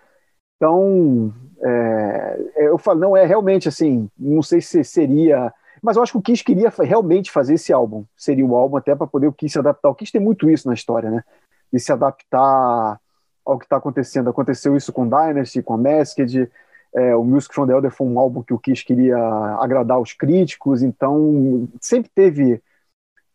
Então, 0.57 1.33
é, 1.61 2.39
eu 2.55 2.77
falo, 2.77 2.99
não 2.99 3.17
é 3.17 3.25
realmente 3.25 3.67
assim, 3.67 4.09
não 4.17 4.41
sei 4.41 4.61
se 4.61 4.83
seria, 4.83 5.53
mas 5.81 5.97
eu 5.97 6.03
acho 6.03 6.13
que 6.13 6.17
o 6.17 6.21
Kiss 6.21 6.43
queria 6.43 6.69
realmente 6.69 7.31
fazer 7.31 7.55
esse 7.55 7.73
álbum. 7.73 8.05
Seria 8.15 8.45
o 8.45 8.55
álbum 8.55 8.77
até 8.77 8.95
para 8.95 9.07
poder 9.07 9.27
o 9.27 9.33
Kiss 9.33 9.53
se 9.53 9.59
adaptar. 9.59 9.89
O 9.89 9.95
Kiss 9.95 10.11
tem 10.11 10.21
muito 10.21 10.49
isso 10.49 10.67
na 10.67 10.73
história, 10.73 11.09
né? 11.09 11.23
De 11.71 11.79
se 11.79 11.91
adaptar 11.91 12.99
ao 13.45 13.59
que 13.59 13.65
está 13.65 13.77
acontecendo. 13.77 14.29
Aconteceu 14.29 14.77
isso 14.77 14.93
com 14.93 15.07
Dynasty, 15.07 15.61
com 15.61 15.73
a 15.73 15.77
Masked, 15.77 16.49
é, 16.95 17.15
o 17.15 17.23
Music 17.23 17.53
from 17.53 17.65
the 17.65 17.73
Elder 17.73 17.91
foi 17.91 18.05
um 18.05 18.19
álbum 18.19 18.43
que 18.43 18.53
o 18.53 18.59
Kiss 18.59 18.85
queria 18.85 19.17
agradar 19.59 19.99
os 19.99 20.13
críticos, 20.13 20.83
então 20.83 21.67
sempre 21.81 22.11
teve 22.13 22.61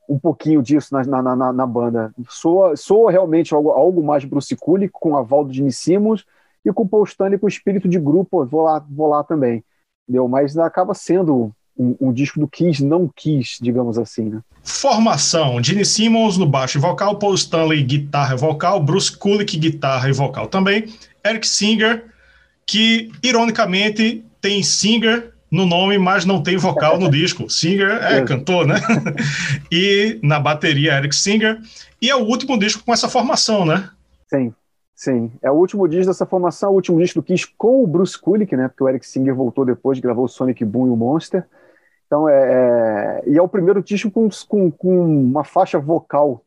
um 0.09 0.19
pouquinho 0.19 0.63
disso 0.63 0.95
na, 0.95 1.05
na, 1.05 1.37
na, 1.37 1.53
na 1.53 1.67
banda. 1.67 2.13
Soa, 2.29 2.77
soa 2.77 3.11
realmente 3.11 3.53
algo, 3.53 3.71
algo 3.71 4.03
mais 4.03 4.25
Bruce 4.25 4.57
Kulick, 4.57 4.91
com 4.93 5.17
a 5.17 5.23
Valdo 5.23 5.53
de 5.53 5.63
Nissimos 5.63 6.25
e 6.65 6.73
com 6.73 6.83
o 6.83 6.89
Paul 6.89 7.05
Stanley 7.05 7.39
com 7.39 7.47
o 7.47 7.49
espírito 7.49 7.89
de 7.89 7.99
grupo, 7.99 8.45
vou 8.47 8.63
lá, 8.63 8.85
vou 8.91 9.09
lá 9.09 9.23
também. 9.23 9.63
Entendeu? 10.09 10.27
Mas 10.27 10.57
acaba 10.57 10.95
sendo 10.95 11.53
um, 11.79 11.97
um, 12.01 12.13
disco 12.13 12.41
do 12.41 12.49
Kiss, 12.49 12.83
não 12.83 13.09
Kiss, 13.15 13.59
digamos 13.61 13.99
assim, 13.99 14.25
né? 14.31 14.41
Formação: 14.63 15.63
Gene 15.63 15.85
Simmons 15.85 16.39
no 16.39 16.47
baixo 16.47 16.79
e 16.79 16.81
vocal, 16.81 17.19
Paul 17.19 17.35
Stanley 17.35 17.83
guitarra 17.83 18.35
e 18.35 18.39
vocal, 18.39 18.83
Bruce 18.83 19.17
Kulick 19.17 19.57
guitarra 19.59 20.09
e 20.09 20.13
vocal 20.13 20.47
também, 20.47 20.87
Eric 21.25 21.47
Singer, 21.47 22.07
que 22.67 23.11
ironicamente 23.23 24.25
tem 24.41 24.63
Singer 24.63 25.35
no 25.51 25.65
nome, 25.65 25.99
mas 25.99 26.25
não 26.25 26.43
tem 26.43 26.57
vocal 26.57 26.99
no 26.99 27.11
disco. 27.11 27.49
Singer 27.49 28.03
é, 28.03 28.23
cantor, 28.25 28.67
né? 28.67 28.77
e 29.73 30.19
na 30.23 30.39
bateria, 30.39 30.99
Eric 30.99 31.15
Singer. 31.15 31.59
E 32.01 32.11
é 32.11 32.15
o 32.15 32.25
último 32.25 32.59
disco 32.59 32.85
com 32.85 32.93
essa 32.93 33.09
formação, 33.09 33.65
né? 33.65 33.89
Sim, 34.29 34.55
sim. 34.95 35.33
É 35.43 35.51
o 35.51 35.55
último 35.55 35.89
disco 35.89 36.07
dessa 36.07 36.27
formação, 36.27 36.73
o 36.73 36.75
último 36.75 37.01
disco 37.01 37.21
do 37.21 37.25
Kiss 37.25 37.47
com 37.57 37.83
o 37.83 37.87
Bruce 37.87 38.19
Kulick, 38.19 38.55
né? 38.57 38.69
Porque 38.69 38.85
o 38.85 38.89
Eric 38.89 39.07
Singer 39.07 39.35
voltou 39.35 39.65
depois, 39.65 39.99
gravou 39.99 40.27
o 40.27 40.29
Sonic 40.29 40.65
Boom 40.65 40.89
e 40.89 40.91
o 40.91 40.97
Monster. 40.97 41.45
Então, 42.07 42.29
é, 42.29 43.23
é... 43.25 43.31
E 43.31 43.39
é 43.39 43.43
o 43.43 43.49
primeiro 43.49 43.83
disco 43.83 44.11
com, 44.11 44.29
com, 44.49 44.71
com 44.71 45.23
uma 45.25 45.45
faixa 45.45 45.79
vocal 45.79 46.45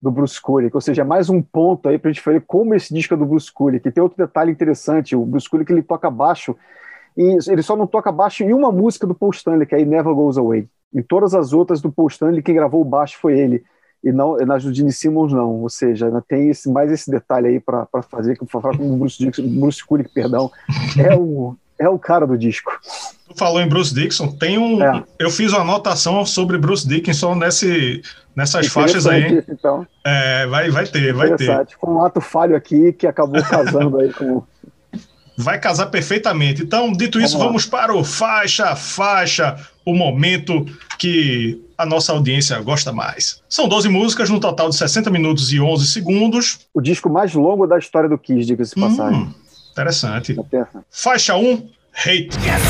do 0.00 0.10
Bruce 0.10 0.40
Kulick, 0.40 0.76
ou 0.76 0.80
seja, 0.80 1.02
é 1.02 1.04
mais 1.04 1.30
um 1.30 1.40
ponto 1.40 1.88
aí 1.88 1.98
para 1.98 2.10
a 2.10 2.12
gente 2.12 2.22
ver 2.24 2.42
como 2.42 2.74
esse 2.74 2.92
disco 2.92 3.14
é 3.14 3.16
do 3.16 3.24
Bruce 3.24 3.50
Kulick. 3.50 3.88
E 3.88 3.90
tem 3.90 4.02
outro 4.02 4.18
detalhe 4.18 4.52
interessante, 4.52 5.16
o 5.16 5.24
Bruce 5.24 5.48
Kulick 5.48 5.72
ele 5.72 5.82
toca 5.82 6.10
baixo 6.10 6.54
e 7.16 7.38
ele 7.48 7.62
só 7.62 7.74
não 7.74 7.86
toca 7.86 8.12
baixo 8.12 8.42
em 8.42 8.52
uma 8.52 8.70
música 8.70 9.06
do 9.06 9.14
Paul 9.14 9.30
Stanley, 9.32 9.66
que 9.66 9.74
é 9.74 9.84
Never 9.84 10.14
Goes 10.14 10.36
Away. 10.36 10.68
Em 10.94 11.02
todas 11.02 11.34
as 11.34 11.52
outras 11.52 11.80
do 11.80 11.90
Paul 11.90 12.08
Stanley, 12.08 12.42
quem 12.42 12.54
gravou 12.54 12.80
o 12.80 12.84
baixo 12.84 13.18
foi 13.20 13.38
ele. 13.38 13.64
E 14.04 14.12
não 14.12 14.36
do 14.36 14.74
Gene 14.74 14.92
Simmons, 14.92 15.32
não. 15.32 15.62
Ou 15.62 15.68
seja, 15.68 16.10
tem 16.28 16.50
esse, 16.50 16.70
mais 16.70 16.92
esse 16.92 17.10
detalhe 17.10 17.48
aí 17.48 17.60
para 17.60 17.88
fazer, 18.08 18.36
que 18.36 18.44
eu 18.44 18.48
falar 18.48 18.76
com 18.76 18.92
o 18.92 18.96
Bruce, 18.96 19.30
Bruce 19.42 19.84
Kulick, 19.84 20.12
perdão. 20.12 20.50
É 20.96 21.16
o, 21.16 21.56
é 21.78 21.88
o 21.88 21.98
cara 21.98 22.26
do 22.26 22.38
disco. 22.38 22.70
Tu 23.28 23.36
falou 23.36 23.60
em 23.60 23.68
Bruce 23.68 23.92
Dixon, 23.92 24.28
tem 24.28 24.58
um. 24.58 24.82
É. 24.82 25.02
Eu 25.18 25.30
fiz 25.30 25.52
uma 25.52 25.62
anotação 25.62 26.24
sobre 26.24 26.56
Bruce 26.56 26.86
Dickinson 26.86 27.34
nesse, 27.34 28.00
nessas 28.34 28.68
faixas 28.68 29.06
aí. 29.06 29.42
Então. 29.48 29.86
É, 30.04 30.46
vai, 30.46 30.70
vai 30.70 30.86
ter, 30.86 31.12
vai 31.12 31.34
ter. 31.34 31.66
Foi 31.80 31.92
um 31.92 32.04
ato 32.04 32.20
falho 32.20 32.54
aqui 32.54 32.92
que 32.92 33.06
acabou 33.06 33.42
casando 33.42 33.98
aí 33.98 34.12
com. 34.12 34.42
Vai 35.36 35.58
casar 35.58 35.86
perfeitamente. 35.86 36.62
Então, 36.62 36.92
dito 36.92 37.20
isso, 37.20 37.36
vamos, 37.36 37.46
vamos 37.46 37.66
para 37.66 37.94
o 37.94 38.02
faixa, 38.02 38.74
faixa, 38.74 39.56
o 39.84 39.94
momento 39.94 40.64
que 40.98 41.62
a 41.76 41.84
nossa 41.84 42.12
audiência 42.12 42.58
gosta 42.60 42.92
mais. 42.92 43.42
São 43.48 43.68
12 43.68 43.88
músicas, 43.88 44.30
no 44.30 44.40
total 44.40 44.70
de 44.70 44.76
60 44.76 45.10
minutos 45.10 45.52
e 45.52 45.60
11 45.60 45.86
segundos. 45.86 46.60
O 46.72 46.80
disco 46.80 47.10
mais 47.10 47.34
longo 47.34 47.66
da 47.66 47.78
história 47.78 48.08
do 48.08 48.16
Kiss, 48.16 48.46
diga-se 48.46 48.74
de 48.74 48.80
passagem. 48.80 49.20
Hum, 49.20 49.34
interessante. 49.72 50.36
Faixa 50.90 51.36
1, 51.36 51.68
Hate. 51.92 52.30
Yes, 52.44 52.62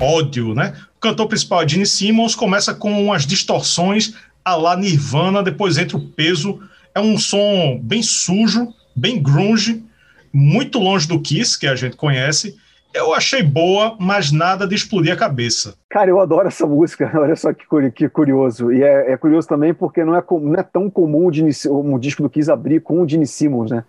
Ódio, 0.00 0.54
né? 0.54 0.74
O 0.96 1.00
cantor 1.00 1.26
principal, 1.26 1.68
Gene 1.68 1.86
Simmons, 1.86 2.34
começa 2.34 2.74
com 2.74 3.04
umas 3.04 3.26
distorções 3.26 4.14
a 4.44 4.54
la 4.54 4.76
Nirvana, 4.76 5.42
depois 5.42 5.76
entra 5.76 5.96
o 5.96 6.00
peso. 6.00 6.60
É 6.94 7.00
um 7.00 7.18
som 7.18 7.78
bem 7.82 8.02
sujo, 8.02 8.72
bem 8.98 9.22
grunge, 9.22 9.84
muito 10.32 10.78
longe 10.78 11.06
do 11.06 11.20
Kiss, 11.20 11.58
que 11.58 11.66
a 11.66 11.74
gente 11.74 11.96
conhece. 11.96 12.56
Eu 12.92 13.14
achei 13.14 13.42
boa, 13.42 13.96
mas 14.00 14.32
nada 14.32 14.66
de 14.66 14.74
explodir 14.74 15.12
a 15.12 15.16
cabeça. 15.16 15.74
Cara, 15.90 16.10
eu 16.10 16.20
adoro 16.20 16.48
essa 16.48 16.66
música, 16.66 17.10
olha 17.14 17.36
só 17.36 17.52
que, 17.52 17.64
que 17.90 18.08
curioso. 18.08 18.72
E 18.72 18.82
é, 18.82 19.12
é, 19.12 19.16
curioso 19.16 19.46
também 19.46 19.74
porque 19.74 20.04
não 20.04 20.16
é, 20.16 20.24
não 20.30 20.54
é 20.54 20.62
tão 20.62 20.90
comum 20.90 21.30
um 21.66 21.98
disco 21.98 22.22
do 22.22 22.30
Kiss 22.30 22.50
abrir 22.50 22.80
com 22.80 23.02
o 23.02 23.08
Gene 23.08 23.26
Simmons, 23.26 23.70
né? 23.70 23.84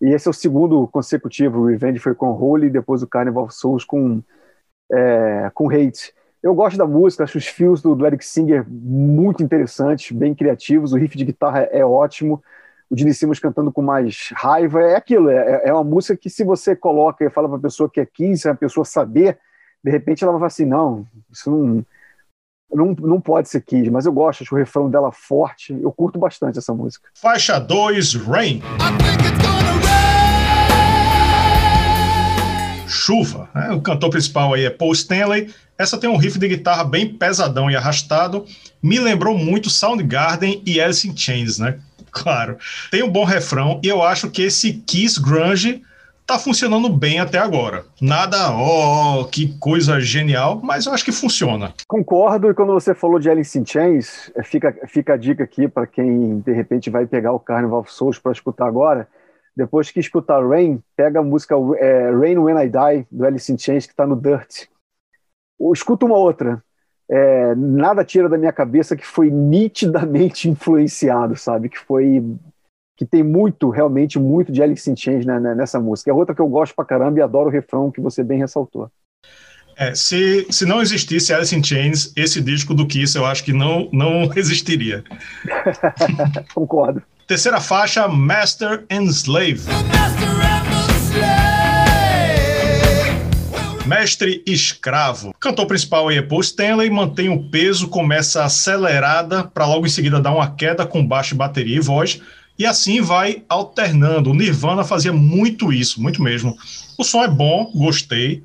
E 0.00 0.06
esse 0.06 0.26
é 0.26 0.30
o 0.30 0.34
segundo 0.34 0.86
consecutivo. 0.88 1.60
O 1.60 1.66
Revenge 1.66 2.00
foi 2.00 2.14
com 2.14 2.30
Holy, 2.30 2.68
depois 2.68 3.02
o 3.02 3.06
Carnival 3.06 3.44
of 3.44 3.54
Souls 3.54 3.84
com, 3.84 4.20
é, 4.90 5.50
com 5.54 5.70
Hate. 5.70 6.12
Eu 6.42 6.54
gosto 6.54 6.76
da 6.76 6.84
música, 6.84 7.22
acho 7.22 7.38
os 7.38 7.46
fios 7.46 7.80
do, 7.80 7.94
do, 7.94 8.04
Eric 8.04 8.24
Singer 8.24 8.66
muito 8.68 9.44
interessantes, 9.44 10.10
bem 10.10 10.34
criativos. 10.34 10.92
O 10.92 10.96
riff 10.96 11.16
de 11.16 11.24
guitarra 11.24 11.68
é 11.70 11.84
ótimo. 11.84 12.42
O 12.92 12.98
Gene 12.98 13.14
Simmons 13.14 13.38
cantando 13.38 13.72
com 13.72 13.80
mais 13.80 14.28
raiva. 14.34 14.82
É 14.82 14.96
aquilo, 14.96 15.30
é, 15.30 15.62
é 15.64 15.72
uma 15.72 15.82
música 15.82 16.14
que 16.14 16.28
se 16.28 16.44
você 16.44 16.76
coloca 16.76 17.24
e 17.24 17.30
fala 17.30 17.48
para 17.48 17.56
a 17.56 17.62
pessoa 17.62 17.88
que 17.88 17.98
é 17.98 18.04
15, 18.04 18.50
a 18.50 18.54
pessoa 18.54 18.84
saber, 18.84 19.38
de 19.82 19.90
repente 19.90 20.22
ela 20.22 20.32
vai 20.32 20.40
falar 20.40 20.48
assim, 20.48 20.66
não, 20.66 21.06
isso 21.32 21.50
não, 21.50 21.86
não, 22.70 22.94
não 22.94 23.18
pode 23.18 23.48
ser 23.48 23.62
Kiss, 23.62 23.90
mas 23.90 24.04
eu 24.04 24.12
gosto, 24.12 24.42
acho 24.42 24.54
o 24.54 24.58
refrão 24.58 24.90
dela 24.90 25.10
forte. 25.10 25.72
Eu 25.72 25.90
curto 25.90 26.18
bastante 26.18 26.58
essa 26.58 26.74
música. 26.74 27.08
Faixa 27.14 27.58
2, 27.58 28.14
Rain 28.16 28.60
chuva. 32.92 33.48
Né? 33.54 33.70
O 33.70 33.80
cantor 33.80 34.10
principal 34.10 34.52
aí 34.52 34.64
é 34.64 34.70
Paul 34.70 34.92
Stanley. 34.92 35.52
Essa 35.76 35.98
tem 35.98 36.08
um 36.08 36.16
riff 36.16 36.38
de 36.38 36.46
guitarra 36.46 36.84
bem 36.84 37.08
pesadão 37.08 37.70
e 37.70 37.74
arrastado. 37.74 38.44
Me 38.82 39.00
lembrou 39.00 39.36
muito 39.36 39.70
Soundgarden 39.70 40.62
e 40.64 40.80
Alice 40.80 41.08
in 41.08 41.16
Chains, 41.16 41.58
né? 41.58 41.78
Claro. 42.12 42.56
Tem 42.90 43.02
um 43.02 43.10
bom 43.10 43.24
refrão 43.24 43.80
e 43.82 43.88
eu 43.88 44.02
acho 44.02 44.30
que 44.30 44.42
esse 44.42 44.74
Kiss 44.86 45.20
Grunge 45.20 45.82
tá 46.24 46.38
funcionando 46.38 46.88
bem 46.88 47.18
até 47.18 47.38
agora. 47.38 47.84
Nada, 48.00 48.52
ó, 48.52 49.20
oh, 49.20 49.24
que 49.24 49.58
coisa 49.58 49.98
genial, 49.98 50.60
mas 50.62 50.86
eu 50.86 50.92
acho 50.92 51.04
que 51.04 51.10
funciona. 51.10 51.74
Concordo, 51.88 52.48
e 52.48 52.54
quando 52.54 52.72
você 52.72 52.94
falou 52.94 53.18
de 53.18 53.28
Alice 53.28 53.58
in 53.58 53.66
Chains, 53.66 54.30
fica, 54.44 54.72
fica 54.86 55.14
a 55.14 55.16
dica 55.16 55.42
aqui 55.42 55.66
para 55.66 55.86
quem 55.86 56.38
de 56.38 56.52
repente 56.52 56.90
vai 56.90 57.06
pegar 57.06 57.32
o 57.32 57.40
Carnival 57.40 57.80
of 57.80 57.92
Souls 57.92 58.18
para 58.18 58.32
escutar 58.32 58.66
agora 58.66 59.08
depois 59.54 59.90
que 59.90 60.00
escutar 60.00 60.46
Rain, 60.46 60.82
pega 60.96 61.20
a 61.20 61.22
música 61.22 61.54
é, 61.78 62.10
Rain 62.10 62.38
When 62.38 62.56
I 62.56 62.68
Die, 62.68 63.06
do 63.10 63.26
Alice 63.26 63.52
in 63.52 63.58
Chains, 63.58 63.86
que 63.86 63.92
está 63.92 64.06
no 64.06 64.16
Dirt. 64.16 64.66
Escuta 65.72 66.06
uma 66.06 66.16
outra. 66.16 66.62
É, 67.14 67.54
nada 67.54 68.02
tira 68.02 68.26
da 68.26 68.38
minha 68.38 68.52
cabeça 68.52 68.96
que 68.96 69.06
foi 69.06 69.30
nitidamente 69.30 70.48
influenciado, 70.50 71.36
sabe? 71.36 71.68
Que 71.68 71.78
foi 71.78 72.24
que 72.96 73.04
tem 73.04 73.22
muito, 73.22 73.68
realmente 73.68 74.18
muito 74.18 74.50
de 74.50 74.62
Alice 74.62 74.90
in 74.90 74.96
Chains 74.96 75.26
né, 75.26 75.38
né, 75.38 75.54
nessa 75.54 75.78
música. 75.78 76.10
É 76.10 76.14
outra 76.14 76.34
que 76.34 76.40
eu 76.40 76.48
gosto 76.48 76.74
pra 76.74 76.84
caramba 76.84 77.18
e 77.18 77.22
adoro 77.22 77.48
o 77.48 77.52
refrão 77.52 77.90
que 77.90 78.00
você 78.00 78.22
bem 78.22 78.38
ressaltou. 78.38 78.90
É, 79.76 79.94
se, 79.94 80.46
se 80.50 80.64
não 80.64 80.80
existisse 80.80 81.34
Alice 81.34 81.54
in 81.54 81.62
Chains, 81.62 82.12
esse 82.16 82.40
disco 82.40 82.72
do 82.72 82.86
Kiss 82.86 83.16
eu 83.16 83.26
acho 83.26 83.44
que 83.44 83.52
não, 83.52 83.90
não 83.92 84.30
existiria. 84.36 85.04
Concordo. 86.54 87.02
Terceira 87.26 87.60
faixa, 87.60 88.08
Master 88.08 88.84
and 88.90 89.04
Slave. 89.04 89.62
Mestre 93.84 94.42
Escravo. 94.46 95.34
Cantor 95.40 95.66
principal 95.66 96.08
aí 96.08 96.16
é 96.16 96.22
Paul 96.22 96.40
Stanley, 96.40 96.88
mantém 96.88 97.28
o 97.28 97.50
peso, 97.50 97.88
começa 97.88 98.44
acelerada 98.44 99.44
para 99.44 99.66
logo 99.66 99.86
em 99.86 99.90
seguida 99.90 100.20
dar 100.20 100.32
uma 100.32 100.54
queda 100.54 100.86
com 100.86 101.06
baixo, 101.06 101.34
bateria 101.34 101.76
e 101.76 101.80
voz. 101.80 102.20
E 102.58 102.64
assim 102.64 103.00
vai 103.00 103.42
alternando. 103.48 104.30
O 104.30 104.34
Nirvana 104.34 104.84
fazia 104.84 105.12
muito 105.12 105.72
isso, 105.72 106.00
muito 106.00 106.22
mesmo. 106.22 106.56
O 106.96 107.02
som 107.02 107.24
é 107.24 107.28
bom, 107.28 107.72
gostei, 107.74 108.44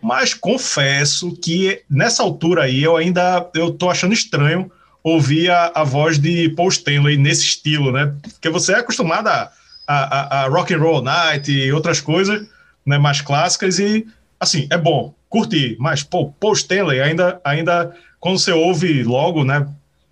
mas 0.00 0.32
confesso 0.32 1.32
que 1.36 1.82
nessa 1.90 2.22
altura 2.22 2.64
aí 2.64 2.82
eu 2.82 2.96
ainda 2.96 3.50
eu 3.54 3.72
tô 3.72 3.90
achando 3.90 4.14
estranho 4.14 4.70
ouvir 5.02 5.50
a, 5.50 5.72
a 5.74 5.84
voz 5.84 6.18
de 6.18 6.50
Paul 6.50 6.68
Stanley 6.68 7.16
nesse 7.16 7.42
estilo, 7.42 7.90
né? 7.90 8.14
Porque 8.22 8.48
você 8.48 8.72
é 8.72 8.76
acostumado 8.76 9.26
a, 9.28 9.50
a, 9.86 10.42
a 10.44 10.48
Rock 10.48 10.72
and 10.72 10.78
Roll 10.78 11.02
Night 11.02 11.50
e 11.50 11.72
outras 11.72 12.00
coisas 12.00 12.46
né, 12.88 12.96
mais 12.96 13.20
clássicas 13.20 13.78
e, 13.78 14.06
assim, 14.40 14.68
é 14.70 14.78
bom, 14.78 15.14
curtir, 15.28 15.76
mas, 15.78 16.02
pô, 16.02 16.32
Paul 16.32 16.52
Stanley 16.52 17.00
ainda, 17.00 17.40
ainda 17.44 17.94
quando 18.20 18.38
você 18.38 18.52
ouve 18.52 19.02
logo, 19.02 19.44
né, 19.44 19.66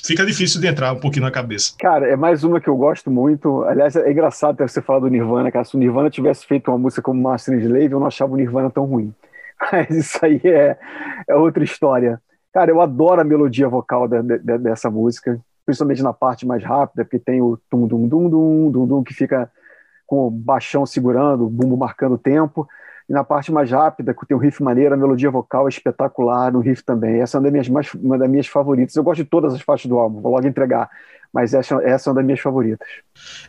fica 0.04 0.24
difícil 0.24 0.60
de 0.60 0.68
entrar 0.68 0.92
um 0.92 1.00
pouquinho 1.00 1.24
na 1.24 1.30
cabeça. 1.30 1.74
Cara, 1.78 2.06
é 2.06 2.16
mais 2.16 2.44
uma 2.44 2.60
que 2.60 2.68
eu 2.68 2.76
gosto 2.76 3.10
muito. 3.10 3.64
Aliás, 3.64 3.96
é 3.96 4.10
engraçado 4.10 4.56
ter 4.56 4.68
você 4.68 4.80
falar 4.80 5.00
do 5.00 5.08
Nirvana, 5.08 5.50
cara. 5.50 5.64
Se 5.64 5.74
o 5.74 5.78
Nirvana 5.78 6.10
tivesse 6.10 6.46
feito 6.46 6.70
uma 6.70 6.78
música 6.78 7.02
como 7.02 7.20
Master 7.20 7.58
Slave, 7.58 7.92
eu 7.92 8.00
não 8.00 8.06
achava 8.06 8.32
o 8.32 8.36
Nirvana 8.36 8.70
tão 8.70 8.84
ruim. 8.84 9.12
Mas 9.72 9.90
isso 9.90 10.18
aí 10.24 10.40
é, 10.44 10.76
é 11.28 11.34
outra 11.34 11.64
história. 11.64 12.20
Cara, 12.52 12.70
eu 12.70 12.80
adoro 12.80 13.20
a 13.20 13.24
melodia 13.24 13.68
vocal 13.68 14.08
de, 14.08 14.22
de, 14.22 14.58
dessa 14.58 14.90
música, 14.90 15.38
principalmente 15.64 16.02
na 16.02 16.12
parte 16.12 16.46
mais 16.46 16.62
rápida, 16.62 17.04
porque 17.04 17.18
tem 17.18 17.42
o 17.42 17.58
tum 17.68 17.86
dum 17.86 18.08
dum 18.08 18.28
dum 18.28 18.70
dum 18.70 18.86
dum 18.86 19.02
que 19.02 19.12
fica 19.12 19.50
com 20.06 20.28
o 20.28 20.30
baixão 20.30 20.86
segurando, 20.86 21.44
o 21.44 21.50
bumbo 21.50 21.76
marcando 21.76 22.14
o 22.14 22.18
tempo. 22.18 22.66
E 23.08 23.12
na 23.12 23.22
parte 23.22 23.52
mais 23.52 23.70
rápida, 23.70 24.12
que 24.12 24.26
tem 24.26 24.36
um 24.36 24.40
riff 24.40 24.62
maneiro, 24.62 24.94
a 24.94 24.96
melodia 24.96 25.30
vocal 25.30 25.66
é 25.66 25.68
espetacular 25.68 26.52
no 26.52 26.60
riff 26.60 26.82
também. 26.82 27.20
Essa 27.20 27.36
é 27.36 27.38
uma 27.38 27.44
das 27.44 27.52
minhas, 27.52 27.68
mais, 27.68 27.94
uma 27.94 28.18
das 28.18 28.28
minhas 28.28 28.46
favoritas. 28.46 28.96
Eu 28.96 29.04
gosto 29.04 29.22
de 29.22 29.30
todas 29.30 29.54
as 29.54 29.60
faixas 29.60 29.88
do 29.88 29.98
álbum, 29.98 30.20
vou 30.20 30.32
logo 30.32 30.46
entregar 30.46 30.90
mas 31.36 31.52
essa, 31.52 31.74
essa 31.82 32.08
é 32.08 32.10
uma 32.10 32.16
das 32.16 32.24
minhas 32.24 32.40
favoritas. 32.40 32.88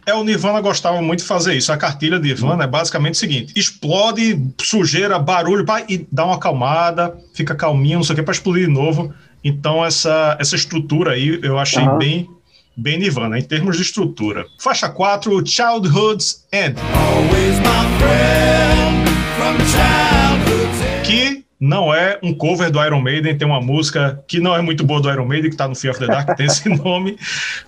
É, 0.06 0.14
o 0.14 0.22
Nirvana 0.22 0.60
gostava 0.60 1.02
muito 1.02 1.22
de 1.22 1.26
fazer 1.26 1.54
isso. 1.54 1.72
A 1.72 1.78
cartilha 1.78 2.20
de 2.20 2.28
Nirvana 2.28 2.66
é 2.66 2.68
basicamente 2.68 3.14
o 3.14 3.18
seguinte: 3.18 3.54
explode, 3.56 4.46
sujeira, 4.60 5.18
barulho, 5.18 5.66
pá, 5.66 5.82
e 5.88 6.06
dá 6.12 6.26
uma 6.26 6.36
acalmada, 6.36 7.18
fica 7.34 7.56
calminho, 7.56 8.00
não 8.00 8.04
sei 8.04 8.14
o 8.14 8.18
que, 8.18 8.24
para 8.24 8.34
explodir 8.34 8.68
de 8.68 8.74
novo. 8.74 9.14
Então, 9.42 9.86
essa, 9.86 10.36
essa 10.38 10.58
estrutura 10.58 11.12
aí 11.12 11.40
eu 11.42 11.58
achei 11.58 11.88
uhum. 11.88 11.98
bem, 11.98 12.30
bem 12.76 13.00
Nirvana, 13.00 13.40
em 13.40 13.44
termos 13.44 13.78
de 13.78 13.84
estrutura. 13.84 14.46
Faixa 14.60 14.90
4, 14.90 15.48
Childhood's 15.48 16.46
End. 16.52 16.76
Que 21.06 21.46
não 21.60 21.94
é 21.94 22.20
um 22.22 22.34
cover 22.34 22.70
do 22.70 22.84
Iron 22.84 23.02
Maiden, 23.02 23.38
tem 23.38 23.48
uma 23.48 23.62
música 23.62 24.24
que 24.28 24.40
não 24.40 24.56
é 24.56 24.62
muito 24.62 24.84
boa 24.84 25.02
do 25.02 25.10
Iron 25.10 25.26
Maiden, 25.26 25.50
que 25.50 25.56
está 25.56 25.68
no 25.68 25.76
Fear 25.76 25.94
of 25.94 26.00
the 26.00 26.08
Dark, 26.08 26.36
tem 26.36 26.46
esse 26.46 26.68
nome. 26.70 27.18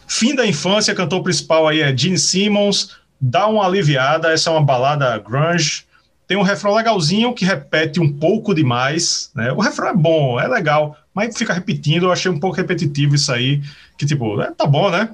Fim 0.08 0.36
da 0.36 0.46
infância, 0.46 0.94
cantor 0.94 1.24
principal 1.24 1.68
aí 1.68 1.82
é 1.82 1.96
Gene 1.96 2.18
Simmons, 2.18 2.98
dá 3.20 3.48
uma 3.48 3.66
aliviada, 3.66 4.32
essa 4.32 4.50
é 4.50 4.54
uma 4.54 4.62
balada 4.62 5.18
grunge, 5.18 5.86
tem 6.28 6.38
um 6.38 6.44
refrão 6.44 6.76
legalzinho 6.76 7.34
que 7.34 7.44
repete 7.44 8.00
um 8.00 8.12
pouco 8.12 8.54
demais, 8.54 9.32
né? 9.36 9.52
O 9.52 9.60
refrão 9.60 9.88
é 9.88 9.96
bom, 9.96 10.40
é 10.40 10.48
legal, 10.48 10.96
mas 11.14 11.36
fica 11.36 11.54
repetindo, 11.54 12.06
eu 12.06 12.12
achei 12.12 12.32
um 12.32 12.40
pouco 12.40 12.56
repetitivo 12.56 13.16
isso 13.16 13.32
aí, 13.32 13.62
que 13.98 14.06
tipo, 14.06 14.40
é, 14.40 14.52
tá 14.52 14.68
bom, 14.68 14.92
né? 14.92 15.10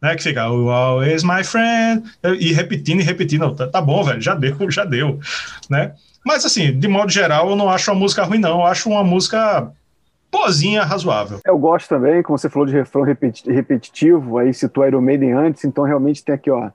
Né, 0.00 0.14
que 0.14 0.22
fica 0.22 0.48
oh, 0.50 0.70
always 0.70 1.24
my 1.24 1.42
friend, 1.42 2.04
e 2.38 2.52
repetindo 2.52 3.00
e 3.00 3.04
repetindo, 3.04 3.54
tá, 3.54 3.66
tá 3.66 3.80
bom, 3.80 4.02
velho, 4.04 4.20
já 4.20 4.34
deu, 4.34 4.70
já 4.70 4.84
deu, 4.84 5.18
né? 5.68 5.94
Mas, 6.24 6.44
assim, 6.44 6.78
de 6.78 6.86
modo 6.88 7.10
geral, 7.10 7.48
eu 7.48 7.56
não 7.56 7.70
acho 7.70 7.90
uma 7.90 7.98
música 7.98 8.22
ruim, 8.22 8.38
não. 8.38 8.60
Eu 8.60 8.66
acho 8.66 8.90
uma 8.90 9.02
música 9.02 9.72
pozinha, 10.30 10.84
razoável. 10.84 11.40
Eu 11.44 11.58
gosto 11.58 11.88
também, 11.88 12.22
como 12.22 12.38
você 12.38 12.50
falou 12.50 12.66
de 12.66 12.74
refrão 12.74 13.02
repetitivo, 13.02 14.36
aí 14.36 14.52
citou 14.52 14.86
Iron 14.86 15.00
Maiden 15.00 15.32
antes, 15.32 15.64
então 15.64 15.84
realmente 15.84 16.22
tem 16.22 16.34
aqui, 16.34 16.50
ó, 16.50 16.70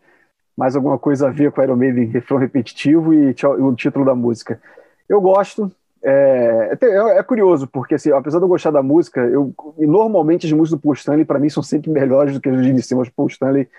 mais 0.57 0.75
alguma 0.75 0.97
coisa 0.97 1.27
a 1.27 1.31
ver 1.31 1.51
com 1.51 1.61
Iron 1.61 1.75
Maiden, 1.75 2.05
refrão 2.07 2.39
repetitivo 2.39 3.13
e 3.13 3.35
o 3.59 3.75
título 3.75 4.05
da 4.05 4.15
música. 4.15 4.59
Eu 5.07 5.21
gosto, 5.21 5.71
é, 6.05 6.77
é, 6.81 7.17
é, 7.17 7.23
curioso, 7.23 7.65
porque 7.65 7.95
assim, 7.95 8.11
apesar 8.11 8.39
de 8.39 8.43
eu 8.43 8.49
gostar 8.49 8.71
da 8.71 8.83
música, 8.83 9.21
eu, 9.21 9.53
normalmente 9.77 10.45
as 10.45 10.51
músicas 10.51 10.77
do 10.77 10.81
Paul 10.81 10.93
Stanley, 10.95 11.23
para 11.23 11.39
mim, 11.39 11.49
são 11.49 11.63
sempre 11.63 11.89
melhores 11.89 12.33
do 12.33 12.41
que 12.41 12.49
as 12.49 12.61
de 12.61 12.81
cima. 12.81 13.03
O 13.03 13.11
Paul 13.11 13.27
Stanley, 13.27 13.69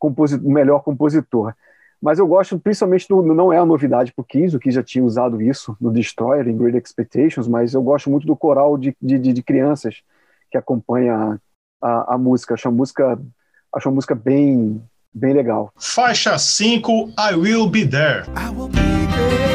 o 0.00 0.50
melhor 0.50 0.82
compositor. 0.82 1.52
Mas 2.00 2.18
eu 2.18 2.26
gosto 2.26 2.58
principalmente 2.58 3.06
do. 3.08 3.22
Não 3.22 3.52
é 3.52 3.58
a 3.58 3.66
novidade 3.66 4.12
pro 4.12 4.24
Kiss, 4.24 4.56
o 4.56 4.60
Kiss 4.60 4.74
já 4.74 4.82
tinha 4.82 5.04
usado 5.04 5.40
isso 5.40 5.76
no 5.80 5.90
Destroyer, 5.90 6.48
em 6.48 6.56
Great 6.56 6.76
Expectations, 6.76 7.46
mas 7.46 7.74
eu 7.74 7.82
gosto 7.82 8.10
muito 8.10 8.26
do 8.26 8.36
coral 8.36 8.78
de, 8.78 8.96
de, 9.00 9.18
de 9.18 9.42
crianças 9.42 10.02
que 10.50 10.56
acompanha 10.56 11.38
a, 11.82 12.14
a 12.14 12.18
música. 12.18 12.54
Acho 12.54 12.68
a 12.68 12.72
música, 12.72 13.18
acho 13.74 13.88
a 13.88 13.92
música 13.92 14.14
bem, 14.14 14.82
bem 15.12 15.34
legal. 15.34 15.70
Faixa 15.76 16.38
5, 16.38 17.12
I 17.18 17.34
Will 17.34 17.68
Be 17.68 17.86
There. 17.86 18.24
Will 18.54 18.68
be 18.68 18.78
there. 18.78 19.53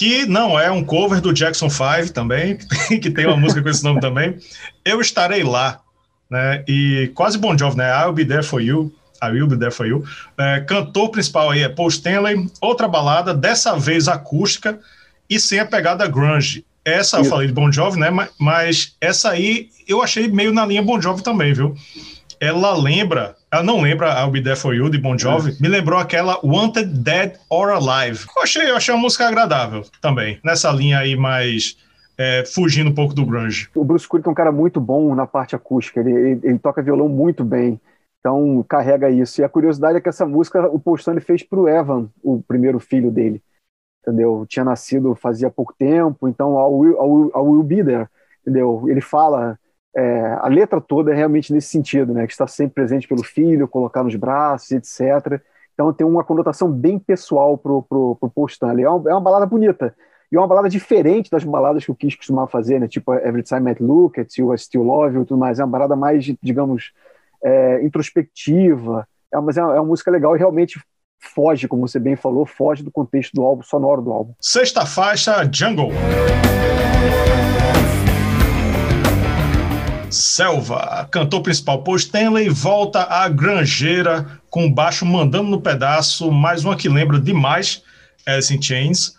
Que 0.00 0.24
não 0.24 0.58
é 0.58 0.70
um 0.70 0.82
cover 0.82 1.20
do 1.20 1.30
Jackson 1.30 1.68
5 1.68 2.14
também, 2.14 2.56
que 3.02 3.10
tem 3.10 3.26
uma 3.26 3.36
música 3.36 3.60
com 3.60 3.68
esse 3.68 3.84
nome 3.84 4.00
também. 4.00 4.38
Eu 4.82 4.98
estarei 4.98 5.42
lá, 5.42 5.78
né? 6.30 6.64
E 6.66 7.12
quase 7.14 7.36
Bon 7.36 7.54
Jovi, 7.54 7.76
né? 7.76 7.90
I 7.90 8.04
Will 8.06 8.14
Be 8.14 8.24
There 8.24 8.42
For 8.42 8.62
You. 8.62 8.90
I 9.22 9.30
Will 9.30 9.46
Be 9.46 9.58
There 9.58 9.70
For 9.70 9.86
You. 9.86 10.02
É, 10.38 10.60
cantor 10.60 11.10
principal 11.10 11.50
aí 11.50 11.64
é 11.64 11.68
Paul 11.68 11.88
Stanley. 11.88 12.50
Outra 12.62 12.88
balada, 12.88 13.34
dessa 13.34 13.76
vez 13.76 14.08
acústica 14.08 14.80
e 15.28 15.38
sem 15.38 15.58
a 15.58 15.66
pegada 15.66 16.06
grunge. 16.06 16.64
Essa 16.82 17.18
eu 17.18 17.24
falei 17.26 17.48
de 17.48 17.52
Bon 17.52 17.70
Jovi, 17.70 18.00
né? 18.00 18.08
Mas, 18.08 18.30
mas, 18.38 18.96
essa 19.02 19.28
aí 19.28 19.68
eu 19.86 20.02
achei 20.02 20.28
meio 20.28 20.50
na 20.50 20.64
linha 20.64 20.82
Bon 20.82 20.98
Jovi 20.98 21.22
também, 21.22 21.52
viu? 21.52 21.76
Ela 22.40 22.74
lembra, 22.74 23.36
ela 23.52 23.62
não 23.62 23.80
lembra 23.80 24.20
I'll 24.20 24.30
Be 24.30 24.42
There 24.42 24.56
For 24.56 24.74
You 24.74 24.88
de 24.88 24.98
Bon 24.98 25.18
Jovi, 25.18 25.56
me 25.60 25.68
lembrou 25.68 25.98
aquela 25.98 26.38
Wanted 26.44 26.86
Dead 27.02 27.36
or 27.48 27.70
Alive. 27.70 28.24
Eu 28.36 28.42
achei, 28.42 28.70
eu 28.70 28.76
achei 28.76 28.94
uma 28.94 29.00
música 29.00 29.26
agradável 29.26 29.82
também, 30.00 30.38
nessa 30.44 30.70
linha 30.70 30.98
aí 30.98 31.16
mais 31.16 31.76
é, 32.16 32.44
fugindo 32.44 32.90
um 32.90 32.94
pouco 32.94 33.12
do 33.12 33.26
grunge. 33.26 33.68
O 33.74 33.82
Bruce 33.82 34.06
Kulick 34.06 34.28
é 34.28 34.30
um 34.30 34.34
cara 34.34 34.52
muito 34.52 34.80
bom 34.80 35.14
na 35.14 35.26
parte 35.26 35.56
acústica, 35.56 36.00
ele, 36.00 36.12
ele, 36.12 36.40
ele 36.44 36.58
toca 36.58 36.82
violão 36.82 37.08
muito 37.08 37.42
bem. 37.42 37.80
Então 38.20 38.62
carrega 38.68 39.10
isso. 39.10 39.40
E 39.40 39.44
a 39.44 39.48
curiosidade 39.48 39.96
é 39.96 40.00
que 40.00 40.08
essa 40.08 40.26
música 40.26 40.68
o 40.68 40.78
Paul 40.78 40.96
Stanley 40.96 41.22
fez 41.22 41.42
para 41.42 41.58
o 41.58 41.68
Evan, 41.68 42.08
o 42.22 42.42
primeiro 42.42 42.78
filho 42.78 43.10
dele. 43.10 43.42
Entendeu? 44.02 44.46
Tinha 44.48 44.64
nascido 44.64 45.14
fazia 45.14 45.50
pouco 45.50 45.74
tempo, 45.76 46.28
então 46.28 46.56
ao 46.56 46.78
will, 46.78 47.30
ao 47.34 47.46
will 47.46 47.62
be 47.62 47.82
there, 47.82 48.06
entendeu? 48.42 48.84
Ele 48.88 49.00
fala 49.00 49.58
é, 49.96 50.38
a 50.40 50.48
letra 50.48 50.80
toda 50.80 51.12
é 51.12 51.14
realmente 51.14 51.52
nesse 51.52 51.68
sentido, 51.68 52.12
né? 52.12 52.26
Que 52.26 52.32
está 52.32 52.46
sempre 52.46 52.74
presente 52.74 53.08
pelo 53.08 53.24
filho, 53.24 53.68
colocar 53.68 54.02
nos 54.02 54.14
braços, 54.16 54.70
etc. 54.70 55.40
Então 55.74 55.92
tem 55.92 56.06
uma 56.06 56.22
conotação 56.22 56.70
bem 56.70 56.98
pessoal 56.98 57.58
pro, 57.58 57.82
pro, 57.82 58.16
pro 58.16 58.30
Paul. 58.30 58.46
É 58.78 58.88
uma, 58.88 59.10
é 59.10 59.14
uma 59.14 59.20
balada 59.20 59.46
bonita. 59.46 59.94
E 60.30 60.36
é 60.36 60.38
uma 60.38 60.46
balada 60.46 60.68
diferente 60.68 61.28
das 61.28 61.42
baladas 61.42 61.84
que 61.84 61.90
o 61.90 61.94
Kiss 61.94 62.16
costumava 62.16 62.46
fazer, 62.46 62.78
né? 62.78 62.86
Tipo 62.86 63.14
Every 63.14 63.42
Time 63.42 63.72
I 63.72 63.76
Look 63.80 64.20
At 64.20 64.36
You, 64.38 64.54
I 64.54 64.58
Still 64.58 64.84
Love 64.84 65.16
You 65.16 65.24
tudo 65.24 65.38
mais. 65.38 65.58
É 65.58 65.64
uma 65.64 65.70
balada 65.70 65.96
mais, 65.96 66.24
digamos, 66.40 66.92
é, 67.42 67.82
introspectiva, 67.84 69.08
é, 69.32 69.40
mas 69.40 69.56
é, 69.56 69.60
é 69.60 69.64
uma 69.64 69.84
música 69.84 70.10
legal 70.10 70.36
e 70.36 70.38
realmente 70.38 70.80
foge, 71.18 71.66
como 71.68 71.86
você 71.86 71.98
bem 71.98 72.16
falou, 72.16 72.46
foge 72.46 72.82
do 72.82 72.90
contexto 72.90 73.34
do 73.34 73.42
álbum, 73.42 73.62
sonoro 73.62 74.02
do 74.02 74.12
álbum. 74.12 74.34
Sexta 74.40 74.86
faixa, 74.86 75.48
Jungle. 75.52 75.90
Selva, 80.10 81.08
cantor 81.10 81.42
principal 81.42 81.82
Paul 81.82 81.96
Stanley 81.96 82.48
volta 82.48 83.02
à 83.04 83.28
granjeira 83.28 84.40
com 84.48 84.70
baixo 84.70 85.06
mandando 85.06 85.48
no 85.48 85.60
pedaço, 85.60 86.30
mais 86.32 86.64
uma 86.64 86.76
que 86.76 86.88
lembra 86.88 87.20
demais 87.20 87.82
Alice 88.26 88.54
in 88.54 88.60
Chains. 88.60 89.14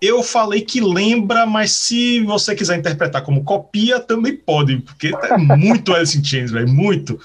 Eu 0.00 0.22
falei 0.22 0.60
que 0.60 0.80
lembra, 0.80 1.46
mas 1.46 1.72
se 1.72 2.20
você 2.22 2.54
quiser 2.54 2.78
interpretar 2.78 3.22
como 3.22 3.42
copia, 3.42 3.98
também 3.98 4.36
pode, 4.36 4.78
porque 4.78 5.12
é 5.22 5.36
muito 5.38 5.92
Alice 5.94 6.18
in 6.18 6.22
Chains, 6.22 6.50
velho, 6.50 6.68
muito. 6.68 7.18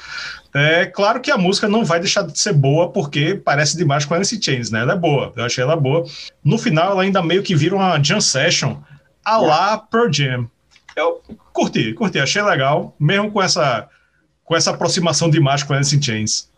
É 0.53 0.85
claro 0.85 1.19
que 1.19 1.29
a 1.29 1.37
música 1.37 1.67
não 1.67 1.83
vai 1.83 1.99
deixar 1.99 2.23
de 2.23 2.39
ser 2.39 2.53
boa, 2.53 2.89
porque 2.89 3.35
parece 3.35 3.77
demais 3.77 4.05
com 4.05 4.13
Alice 4.13 4.41
Chains, 4.41 4.71
né? 4.71 4.81
Ela 4.81 4.93
é 4.93 4.97
boa, 4.97 5.33
eu 5.35 5.43
achei 5.43 5.63
ela 5.63 5.75
boa. 5.75 6.05
No 6.43 6.57
final, 6.57 6.91
ela 6.91 7.03
ainda 7.03 7.21
meio 7.21 7.43
que 7.43 7.55
vira 7.55 7.75
uma 7.75 8.01
jam 8.01 8.21
session 8.21 8.77
a 9.23 9.37
lá 9.37 9.77
Pearl 9.77 10.11
Jam. 10.11 10.49
Eu 10.95 11.21
curti, 11.59 11.93
curti, 11.93 12.19
achei 12.19 12.41
legal, 12.41 12.95
mesmo 12.97 13.31
com 13.31 13.41
essa, 13.41 13.89
com 14.45 14.55
essa 14.55 14.71
aproximação 14.71 15.29
demais 15.29 15.61
com 15.61 15.73
Alice 15.73 16.01
Chains. 16.01 16.49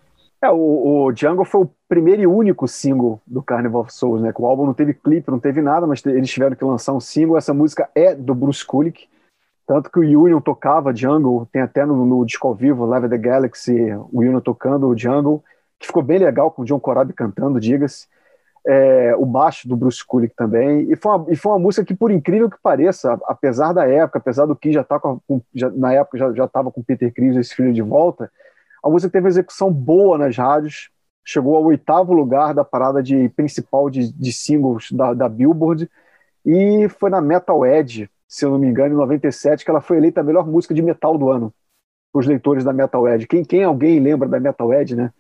É, 0.44 0.50
o, 0.50 1.06
o 1.06 1.12
Django 1.12 1.44
foi 1.44 1.62
o 1.62 1.72
primeiro 1.90 2.22
e 2.22 2.28
único 2.28 2.68
single 2.68 3.20
do 3.26 3.42
Carnival 3.42 3.82
of 3.82 3.94
Souls, 3.94 4.22
né? 4.22 4.32
O 4.38 4.46
álbum 4.46 4.66
não 4.66 4.74
teve 4.74 4.94
clipe, 4.94 5.32
não 5.32 5.40
teve 5.40 5.62
nada, 5.62 5.88
mas 5.88 6.06
eles 6.06 6.30
tiveram 6.30 6.56
que 6.56 6.64
lançar 6.64 6.94
um 6.94 7.00
single. 7.00 7.38
Essa 7.38 7.54
música 7.54 7.90
é 7.96 8.14
do 8.14 8.36
Bruce 8.36 8.66
Kulick, 8.66 9.08
tanto 9.68 9.90
que 9.90 10.00
o 10.00 10.24
Union 10.24 10.40
tocava 10.40 10.96
Jungle, 10.96 11.48
tem 11.52 11.62
até 11.62 11.86
no, 11.86 12.06
no 12.06 12.26
disco 12.26 12.48
ao 12.48 12.56
vivo, 12.56 12.86
Live 12.86 13.10
the 13.10 13.18
Galaxy, 13.18 13.94
o 14.12 14.20
Union 14.20 14.40
tocando 14.40 14.88
o 14.88 14.98
Jungle, 14.98 15.44
que 15.80 15.88
ficou 15.88 16.04
bem 16.04 16.20
legal 16.20 16.52
com 16.52 16.62
o 16.62 16.66
John 16.66 16.80
Corabi 16.80 17.14
cantando, 17.14 17.60
diga-se. 17.60 18.08
É, 18.66 19.16
o 19.16 19.26
baixo 19.26 19.68
do 19.68 19.76
Bruce 19.76 20.06
Kulick 20.06 20.36
também. 20.36 20.92
E 20.92 20.96
foi, 20.96 21.12
uma, 21.12 21.32
e 21.32 21.36
foi 21.36 21.52
uma 21.52 21.60
música 21.60 21.86
que, 21.86 21.96
por 21.96 22.12
incrível 22.12 22.50
que 22.50 22.58
pareça, 22.62 23.20
apesar 23.26 23.74
da 23.74 23.88
época, 23.88 24.20
apesar 24.20 24.46
do 24.46 24.56
que 24.56 24.72
já 24.72 24.84
tá 24.84 25.00
com, 25.00 25.20
já, 25.54 25.70
na 25.72 25.94
época 25.94 26.18
já 26.36 26.46
estava 26.46 26.72
com 26.72 26.84
Peter 26.84 27.12
Chris, 27.12 27.36
esse 27.36 27.56
filho 27.56 27.74
de 27.74 27.82
volta, 27.82 28.32
a 28.84 28.90
música 28.90 29.12
teve 29.12 29.26
uma 29.26 29.30
execução 29.30 29.72
boa 29.72 30.18
nas 30.18 30.38
rádios, 30.38 30.92
chegou 31.26 31.56
ao 31.56 31.64
oitavo 31.64 32.14
lugar 32.14 32.54
da 32.54 32.64
parada 32.64 33.02
de 33.02 33.30
principal 33.30 33.90
de, 33.90 34.12
de 34.14 34.32
singles 34.32 34.92
da, 34.92 35.14
da 35.14 35.28
Billboard 35.28 35.90
e 36.46 36.88
foi 36.90 37.10
na 37.10 37.22
Metal 37.22 37.66
Edge 37.66 38.10
se 38.32 38.46
eu 38.46 38.52
não 38.52 38.58
me 38.58 38.66
engano, 38.68 38.94
em 38.94 38.98
97, 38.98 39.66
que 39.66 39.70
ela 39.70 39.82
foi 39.82 39.98
eleita 39.98 40.22
a 40.22 40.24
melhor 40.24 40.48
música 40.48 40.74
de 40.74 40.82
metal 40.82 41.18
do 41.18 41.30
ano 41.30 41.54
os 42.14 42.26
leitores 42.26 42.64
da 42.64 42.74
Metal 42.74 43.08
Edge. 43.08 43.28
Quem, 43.28 43.44
quem 43.44 43.64
alguém 43.64 44.00
lembra 44.00 44.28
da 44.28 44.40
Metal 44.40 44.74
Edge, 44.74 44.96
né? 44.96 45.14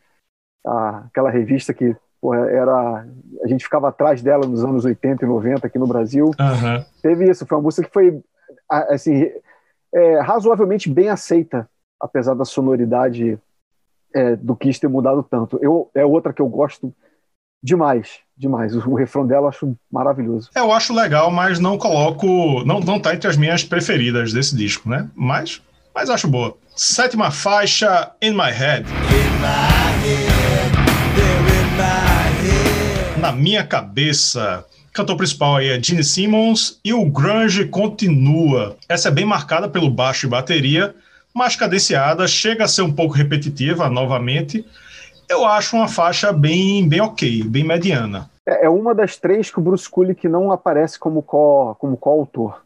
Ah, 0.65 1.05
aquela 1.07 1.29
revista 1.29 1.73
que 1.73 1.95
porra, 2.21 2.49
era 2.49 3.05
a 3.43 3.47
gente 3.47 3.63
ficava 3.63 3.89
atrás 3.89 4.21
dela 4.21 4.45
nos 4.45 4.63
anos 4.63 4.85
80 4.85 5.25
e 5.25 5.27
90 5.27 5.65
aqui 5.65 5.79
no 5.79 5.87
Brasil. 5.87 6.25
Uhum. 6.25 6.85
Teve 7.01 7.29
isso, 7.29 7.45
foi 7.45 7.57
uma 7.57 7.63
música 7.63 7.87
que 7.87 7.93
foi 7.93 8.21
assim 8.69 9.29
é, 9.93 10.19
razoavelmente 10.21 10.89
bem 10.89 11.09
aceita, 11.09 11.67
apesar 11.99 12.35
da 12.35 12.45
sonoridade 12.45 13.37
é, 14.13 14.35
do 14.35 14.55
Kiss 14.55 14.79
ter 14.79 14.87
mudado 14.87 15.23
tanto. 15.23 15.57
Eu, 15.61 15.89
é 15.95 16.05
outra 16.05 16.31
que 16.31 16.41
eu 16.41 16.47
gosto 16.47 16.93
demais, 17.61 18.19
demais. 18.37 18.75
O, 18.75 18.89
o 18.91 18.95
refrão 18.95 19.25
dela 19.25 19.45
eu 19.45 19.49
acho 19.49 19.75
maravilhoso. 19.91 20.49
Eu 20.55 20.71
acho 20.71 20.93
legal, 20.93 21.31
mas 21.31 21.59
não 21.59 21.77
coloco. 21.77 22.63
Não, 22.65 22.79
não 22.79 22.99
tá 22.99 23.13
entre 23.13 23.29
as 23.29 23.37
minhas 23.37 23.63
preferidas 23.63 24.31
desse 24.31 24.55
disco, 24.55 24.87
né? 24.87 25.09
Mas, 25.15 25.61
mas 25.93 26.09
acho 26.09 26.27
boa. 26.27 26.55
Sétima 26.75 27.31
faixa, 27.31 28.11
In 28.21 28.31
My 28.31 28.51
Head. 28.51 28.85
In 28.87 29.39
my 29.39 30.05
head, 30.05 30.11
in 30.11 30.27
my 30.27 30.31
head. 30.31 30.40
Minha 33.31 33.65
cabeça. 33.65 34.65
Cantor 34.93 35.15
principal 35.15 35.55
aí 35.57 35.69
é 35.69 35.81
Gene 35.81 36.03
Simmons 36.03 36.79
e 36.83 36.93
o 36.93 37.05
grunge 37.05 37.65
continua. 37.65 38.75
Essa 38.89 39.07
é 39.07 39.11
bem 39.11 39.25
marcada 39.25 39.69
pelo 39.69 39.89
baixo 39.89 40.27
e 40.27 40.29
bateria, 40.29 40.93
mas 41.33 41.55
cadenciada, 41.55 42.27
chega 42.27 42.65
a 42.65 42.67
ser 42.67 42.81
um 42.81 42.93
pouco 42.93 43.13
repetitiva 43.13 43.89
novamente, 43.89 44.65
eu 45.29 45.45
acho 45.45 45.77
uma 45.77 45.87
faixa 45.87 46.33
bem, 46.33 46.87
bem 46.87 46.99
ok, 46.99 47.43
bem 47.43 47.63
mediana. 47.63 48.29
É, 48.45 48.65
é 48.65 48.69
uma 48.69 48.93
das 48.93 49.15
três 49.15 49.49
que 49.49 49.59
o 49.59 49.61
Bruce 49.61 49.89
Kulick 49.89 50.27
não 50.27 50.51
aparece 50.51 50.99
como 50.99 51.23
co, 51.23 51.73
como 51.75 51.95
co-autor. 51.95 52.61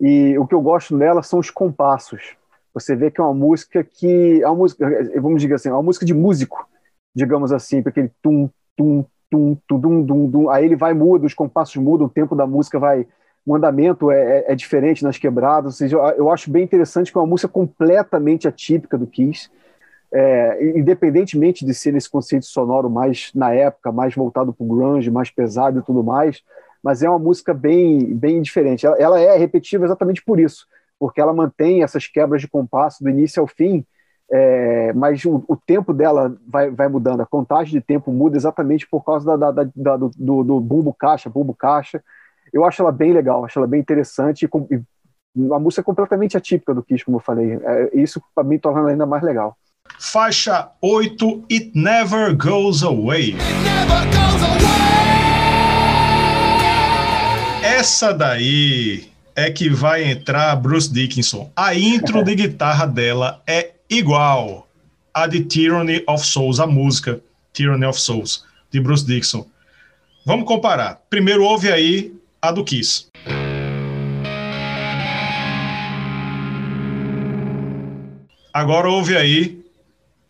E 0.00 0.38
o 0.38 0.46
que 0.46 0.54
eu 0.54 0.60
gosto 0.60 0.96
nela 0.96 1.24
são 1.24 1.40
os 1.40 1.50
compassos. 1.50 2.36
Você 2.72 2.94
vê 2.94 3.10
que 3.10 3.20
é 3.20 3.24
uma 3.24 3.34
música 3.34 3.82
que 3.82 4.40
é 4.40 4.46
uma 4.46 4.54
música, 4.54 4.86
vamos 5.20 5.42
dizer 5.42 5.54
assim, 5.54 5.68
é 5.70 5.72
uma 5.72 5.82
música 5.82 6.06
de 6.06 6.14
músico, 6.14 6.68
digamos 7.16 7.50
assim, 7.50 7.82
porque 7.82 7.98
ele 8.00 8.12
tum 8.22 8.48
tum 8.76 9.04
tum 9.30 9.56
dum 9.68 10.26
dum 10.26 10.50
aí 10.50 10.64
ele 10.64 10.76
vai 10.76 10.94
muda, 10.94 11.26
os 11.26 11.34
compassos 11.34 11.76
mudam, 11.76 12.06
o 12.06 12.10
tempo 12.10 12.34
da 12.34 12.46
música 12.46 12.78
vai, 12.78 13.06
o 13.44 13.54
andamento 13.54 14.10
é, 14.10 14.40
é, 14.40 14.52
é 14.52 14.54
diferente 14.54 15.04
nas 15.04 15.18
quebradas, 15.18 15.74
ou 15.74 15.76
seja, 15.76 15.96
eu, 15.96 16.02
eu 16.02 16.30
acho 16.30 16.50
bem 16.50 16.64
interessante 16.64 17.12
que 17.12 17.18
é 17.18 17.20
uma 17.20 17.26
música 17.26 17.48
completamente 17.48 18.48
atípica 18.48 18.96
do 18.96 19.06
Kiss 19.06 19.50
é, 20.12 20.78
independentemente 20.78 21.64
de 21.64 21.74
ser 21.74 21.92
nesse 21.92 22.08
conceito 22.08 22.46
sonoro 22.46 22.88
mais 22.88 23.30
na 23.34 23.52
época, 23.52 23.92
mais 23.92 24.14
voltado 24.14 24.52
para 24.52 24.64
o 24.64 24.68
grunge, 24.68 25.10
mais 25.10 25.30
pesado 25.30 25.78
e 25.78 25.82
tudo 25.82 26.02
mais, 26.02 26.42
mas 26.82 27.02
é 27.02 27.08
uma 27.08 27.18
música 27.18 27.52
bem, 27.52 28.14
bem 28.14 28.40
diferente. 28.40 28.86
Ela, 28.86 28.96
ela, 28.96 29.20
é 29.20 29.36
repetitiva 29.36 29.84
exatamente 29.84 30.22
por 30.24 30.40
isso, 30.40 30.66
porque 30.98 31.20
ela 31.20 31.32
mantém 31.32 31.82
essas 31.82 32.06
quebras 32.06 32.40
de 32.40 32.48
compasso 32.48 33.02
do 33.02 33.10
início 33.10 33.40
ao 33.40 33.46
fim, 33.46 33.84
é, 34.30 34.92
mas 34.92 35.24
o, 35.24 35.42
o, 35.48 35.56
tempo 35.56 35.94
dela 35.94 36.36
vai, 36.46 36.70
vai 36.70 36.86
mudando, 36.88 37.22
a 37.22 37.26
contagem 37.26 37.72
de 37.72 37.80
tempo 37.80 38.12
muda 38.12 38.36
exatamente 38.36 38.86
por 38.86 39.02
causa 39.02 39.36
da, 39.36 39.50
da, 39.50 39.66
da, 39.74 39.96
do, 39.96 40.10
do, 40.14 40.44
do 40.44 40.60
bumbo 40.60 40.92
caixa, 40.92 41.30
bumbo 41.30 41.54
caixa. 41.54 42.02
Eu 42.52 42.64
acho 42.64 42.82
ela 42.82 42.92
bem 42.92 43.12
legal, 43.12 43.44
acho 43.44 43.58
ela 43.58 43.66
bem 43.66 43.80
interessante 43.80 44.44
e, 44.44 44.74
e 44.74 44.82
uma 45.34 45.58
música 45.58 45.82
completamente 45.82 46.36
atípica 46.36 46.74
do 46.74 46.82
Kiss, 46.82 47.04
como 47.04 47.16
eu 47.16 47.22
falei. 47.22 47.58
É, 47.62 47.90
isso 47.94 48.22
para 48.34 48.44
mim 48.44 48.58
torna 48.58 48.80
ela 48.80 48.90
ainda 48.90 49.06
mais 49.06 49.22
legal. 49.22 49.56
Faixa 49.98 50.70
8, 50.82 51.44
It 51.50 51.72
Never 51.74 52.36
Goes 52.36 52.82
Away. 52.82 53.36
Essa 57.62 58.12
daí 58.12 59.08
é 59.34 59.50
que 59.50 59.70
vai 59.70 60.04
entrar 60.04 60.54
Bruce 60.56 60.92
Dickinson. 60.92 61.50
A 61.56 61.74
intro 61.74 62.22
de 62.22 62.34
guitarra 62.34 62.86
dela 62.86 63.40
é 63.46 63.77
igual 63.88 64.68
a 65.14 65.26
de 65.26 65.44
Tyranny 65.44 66.02
of 66.06 66.24
Souls, 66.24 66.60
a 66.60 66.66
música 66.66 67.20
Tyranny 67.52 67.86
of 67.86 67.98
Souls, 67.98 68.44
de 68.70 68.80
Bruce 68.80 69.06
Dixon. 69.06 69.46
Vamos 70.24 70.46
comparar. 70.46 71.00
Primeiro 71.08 71.44
ouve 71.44 71.72
aí 71.72 72.12
a 72.40 72.52
do 72.52 72.62
Kiss. 72.62 73.08
Agora 78.52 78.90
ouve 78.90 79.16
aí 79.16 79.64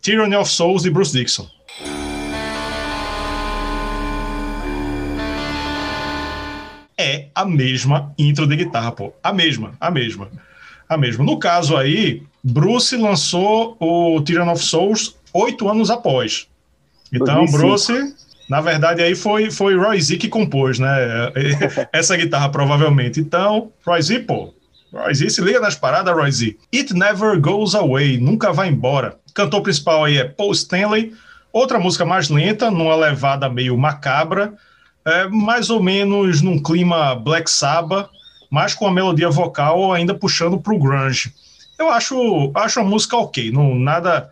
Tyranny 0.01 0.35
of 0.35 0.49
Souls 0.49 0.83
de 0.83 0.89
Bruce 0.89 1.11
Dixon. 1.11 1.47
É 6.97 7.27
a 7.33 7.45
mesma 7.45 8.13
intro 8.17 8.45
de 8.45 8.55
guitarra, 8.55 8.91
pô. 8.91 9.13
A 9.23 9.31
mesma, 9.33 9.73
a 9.79 9.89
mesma. 9.89 10.29
A 10.89 10.97
mesma. 10.97 11.23
No 11.23 11.37
caso 11.37 11.77
aí, 11.77 12.23
Bruce 12.43 12.97
lançou 12.97 13.77
o 13.79 14.19
Tyranny 14.21 14.51
of 14.51 14.63
Souls 14.63 15.15
oito 15.33 15.69
anos 15.69 15.91
após. 15.91 16.47
Então, 17.13 17.45
2005. 17.45 17.57
Bruce, 17.57 18.15
na 18.49 18.61
verdade, 18.61 19.03
aí 19.03 19.13
foi, 19.13 19.51
foi 19.51 19.77
Roy 19.77 20.01
Z 20.01 20.17
que 20.17 20.27
compôs, 20.27 20.79
né? 20.79 20.89
Essa 21.93 22.17
guitarra, 22.17 22.49
provavelmente. 22.49 23.19
Então, 23.19 23.71
Roy 23.85 24.01
Z, 24.01 24.19
pô, 24.21 24.53
Roy 24.91 25.13
Z, 25.13 25.29
se 25.29 25.41
liga 25.41 25.59
nas 25.59 25.75
paradas, 25.75 26.13
Roy 26.13 26.31
Z. 26.31 26.57
It 26.73 26.93
Never 26.93 27.39
Goes 27.39 27.75
Away, 27.75 28.17
nunca 28.17 28.51
vai 28.51 28.69
embora. 28.69 29.17
Cantor 29.35 29.61
principal 29.61 30.05
aí 30.05 30.17
é 30.17 30.23
Paul 30.23 30.51
Stanley. 30.51 31.13
Outra 31.53 31.79
música 31.79 32.05
mais 32.05 32.29
lenta, 32.29 32.71
numa 32.71 32.95
levada 32.95 33.49
meio 33.49 33.77
macabra, 33.77 34.53
é, 35.05 35.27
mais 35.27 35.69
ou 35.69 35.81
menos 35.81 36.41
num 36.41 36.61
clima 36.61 37.15
Black 37.15 37.49
Sabbath, 37.49 38.09
mas 38.49 38.73
com 38.73 38.87
a 38.87 38.91
melodia 38.91 39.29
vocal 39.29 39.91
ainda 39.91 40.13
puxando 40.13 40.59
pro 40.59 40.79
grunge. 40.79 41.33
Eu 41.77 41.89
acho, 41.89 42.51
acho 42.55 42.79
a 42.79 42.83
música 42.83 43.15
ok, 43.15 43.51
não, 43.51 43.75
nada 43.75 44.29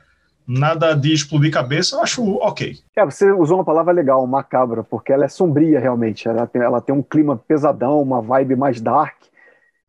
nada 0.47 0.93
de 0.95 1.11
explodir 1.13 1.51
cabeça, 1.51 1.97
eu 1.97 2.01
acho 2.01 2.23
ok. 2.37 2.77
É, 2.95 3.03
você 3.03 3.29
usou 3.31 3.57
uma 3.57 3.65
palavra 3.65 3.91
legal, 3.91 4.25
macabra, 4.25 4.81
porque 4.81 5.11
ela 5.11 5.25
é 5.25 5.27
sombria 5.27 5.77
realmente. 5.77 6.27
Ela 6.27 6.47
tem, 6.47 6.61
ela 6.61 6.79
tem 6.79 6.95
um 6.95 7.03
clima 7.03 7.35
pesadão, 7.35 8.01
uma 8.01 8.21
vibe 8.21 8.55
mais 8.55 8.79
dark. 8.79 9.15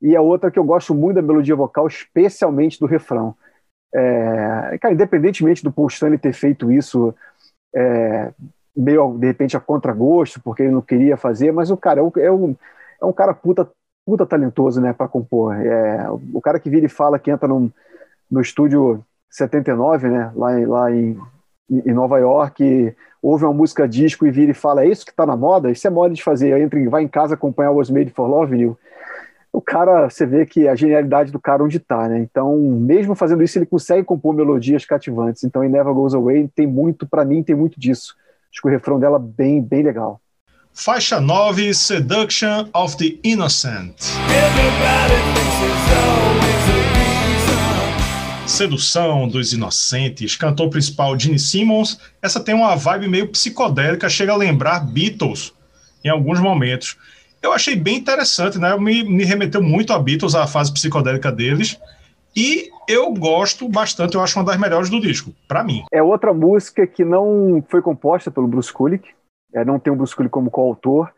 E 0.03 0.17
a 0.17 0.21
outra 0.21 0.51
que 0.51 0.59
eu 0.59 0.65
gosto 0.65 0.95
muito 0.95 1.17
da 1.17 1.23
melodia 1.23 1.55
vocal, 1.55 1.87
especialmente 1.87 2.81
do 2.81 2.87
refrão. 2.87 3.37
É, 3.95 4.77
cara, 4.81 4.95
independentemente 4.95 5.63
do 5.63 5.73
Paul 5.73 5.87
Stanley 5.87 6.19
ter 6.19 6.33
feito 6.33 6.73
isso 6.73 7.15
é, 7.75 8.33
meio, 8.77 9.17
de 9.17 9.27
repente, 9.27 9.57
a 9.57 9.61
contragosto, 9.61 10.41
porque 10.43 10.63
ele 10.63 10.73
não 10.73 10.83
queria 10.83 11.17
fazer, 11.17 11.53
mas 11.53 11.71
o 11.71 11.77
cara 11.77 12.01
é 12.01 12.03
um, 12.03 12.13
é 12.17 12.33
um, 12.33 12.57
é 13.01 13.05
um 13.05 13.13
cara 13.13 13.33
puta, 13.33 13.69
puta 14.09 14.25
talentoso, 14.25 14.81
né, 14.81 14.95
para 14.95 15.07
compor. 15.07 15.55
É, 15.55 16.07
o 16.33 16.41
cara 16.41 16.59
que 16.59 16.71
vira 16.71 16.87
e 16.87 16.89
fala 16.89 17.19
que 17.19 17.31
entra 17.31 17.47
num, 17.47 17.71
no 18.31 18.41
estúdio 18.41 19.05
79, 19.29 20.09
né, 20.09 20.33
lá, 20.35 20.51
lá 20.67 20.91
em, 20.91 21.19
em 21.69 21.93
Nova 21.93 22.19
York, 22.19 22.97
ouve 23.23 23.45
uma 23.45 23.53
música 23.53 23.87
disco 23.87 24.27
e 24.27 24.31
vira 24.31 24.53
e 24.53 24.55
fala, 24.55 24.83
é 24.83 24.89
isso 24.89 25.05
que 25.05 25.15
tá 25.15 25.27
na 25.27 25.37
moda? 25.37 25.71
Isso 25.71 25.87
é 25.87 25.91
moda 25.91 26.15
de 26.15 26.23
fazer. 26.23 26.59
Entra, 26.59 26.89
vai 26.89 27.03
em 27.03 27.09
casa 27.09 27.35
acompanhar 27.35 27.71
o 27.71 27.77
Was 27.77 27.91
Made 27.91 28.11
for 28.11 28.27
Love, 28.27 28.57
New 28.57 28.79
o 29.53 29.61
cara, 29.61 30.09
você 30.09 30.25
vê 30.27 30.47
que 30.47 30.69
a 30.69 30.75
genialidade 30.75 31.33
do 31.33 31.41
cara 31.41 31.65
onde 31.65 31.79
está, 31.79 32.09
né? 32.09 32.19
Então, 32.19 32.57
mesmo 32.59 33.15
fazendo 33.15 33.43
isso, 33.43 33.59
ele 33.59 33.67
consegue 33.67 34.05
compor 34.05 34.35
melodias 34.35 34.85
cativantes. 34.85 35.43
Então, 35.43 35.65
em 35.65 35.69
Never 35.69 35.93
Goes 35.93 36.15
Away 36.15 36.49
tem 36.55 36.67
muito, 36.67 37.09
para 37.09 37.25
mim, 37.25 37.43
tem 37.43 37.57
muito 37.57 37.81
disso. 37.81 38.15
Acho 38.53 38.63
que 38.63 38.69
o 38.69 38.71
refrão 38.71 39.01
dela 39.01 39.19
bem, 39.19 39.61
bem 39.61 39.83
legal. 39.83 40.21
Faixa 40.75 41.21
9, 41.21 41.75
Seduction 41.75 42.69
of 42.73 42.97
the 42.97 43.17
Innocent. 43.25 43.95
Sedução 48.47 49.29
dos 49.29 49.53
Inocentes, 49.53 50.37
cantor 50.37 50.71
principal 50.71 51.19
Gene 51.19 51.39
Simmons. 51.39 51.99
Essa 52.23 52.41
tem 52.41 52.55
uma 52.55 52.77
vibe 52.77 53.09
meio 53.09 53.29
psicodélica, 53.29 54.09
chega 54.09 54.33
a 54.33 54.37
lembrar 54.37 54.81
Beatles 54.81 55.53
em 56.05 56.09
alguns 56.09 56.41
momentos 56.41 56.97
eu 57.43 57.53
achei 57.53 57.77
bem 57.77 57.97
interessante, 57.97 58.59
né? 58.59 58.77
Me, 58.77 59.05
me 59.05 59.25
remeteu 59.25 59.63
muito 59.63 59.93
a 59.93 59.99
Beatles, 59.99 60.35
a 60.35 60.47
fase 60.47 60.73
psicodélica 60.73 61.31
deles. 61.31 61.79
E 62.35 62.69
eu 62.89 63.13
gosto 63.13 63.69
bastante, 63.69 64.15
eu 64.15 64.23
acho 64.23 64.39
uma 64.39 64.45
das 64.45 64.57
melhores 64.59 64.91
do 64.91 65.01
disco, 65.01 65.33
para 65.47 65.65
mim. 65.65 65.85
É 65.93 66.03
outra 66.03 66.33
música 66.33 66.87
que 66.87 67.05
não 67.05 67.65
foi 67.69 67.83
composta 67.83 68.31
pelo 68.31 68.47
Bruce 68.47 68.73
Kulick, 68.73 69.09
é, 69.53 69.65
não 69.65 69.79
tem 69.79 69.93
o 69.93 69.97
Bruce 69.97 70.15
Kulick 70.15 70.33
como 70.33 70.51
coautor. 70.51 71.11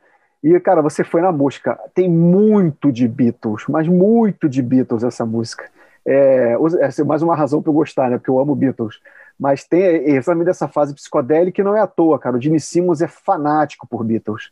E, 0.43 0.59
cara, 0.61 0.81
você 0.81 1.05
foi 1.05 1.21
na 1.21 1.31
música. 1.31 1.79
Tem 1.95 2.09
muito 2.09 2.91
de 2.91 3.07
Beatles, 3.07 3.65
mas 3.69 3.87
muito 3.87 4.49
de 4.49 4.63
Beatles 4.63 5.05
essa 5.05 5.27
música. 5.27 5.65
É, 6.07 6.55
é 6.55 7.05
mais 7.05 7.23
uma 7.23 7.37
razão 7.37 7.61
para 7.61 7.71
eu 7.71 7.75
gostar, 7.75 8.11
né? 8.11 8.17
Porque 8.17 8.31
eu 8.31 8.39
amo 8.39 8.55
Beatles. 8.55 9.01
Mas 9.39 9.65
tem 9.65 9.83
exatamente 10.09 10.51
essa 10.51 10.69
fase 10.69 10.95
psicodélica 10.95 11.57
que 11.57 11.63
não 11.63 11.77
é 11.77 11.81
à 11.81 11.87
toa, 11.87 12.19
cara. 12.19 12.37
O 12.37 12.41
Gene 12.41 12.61
Simmons 12.61 13.01
é 13.01 13.09
fanático 13.09 13.87
por 13.87 14.05
Beatles. 14.05 14.51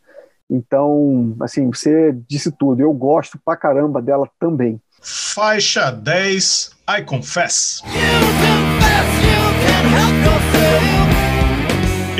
Então, 0.49 1.35
assim, 1.41 1.69
você 1.69 2.15
disse 2.27 2.51
tudo. 2.51 2.81
Eu 2.81 2.91
gosto 2.93 3.39
pra 3.43 3.55
caramba 3.55 4.01
dela 4.01 4.27
também. 4.39 4.81
Faixa 5.01 5.91
10, 5.91 6.71
I 6.89 7.03
Confess. 7.03 7.83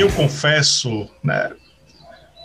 Eu 0.00 0.10
confesso, 0.12 1.10
né? 1.22 1.50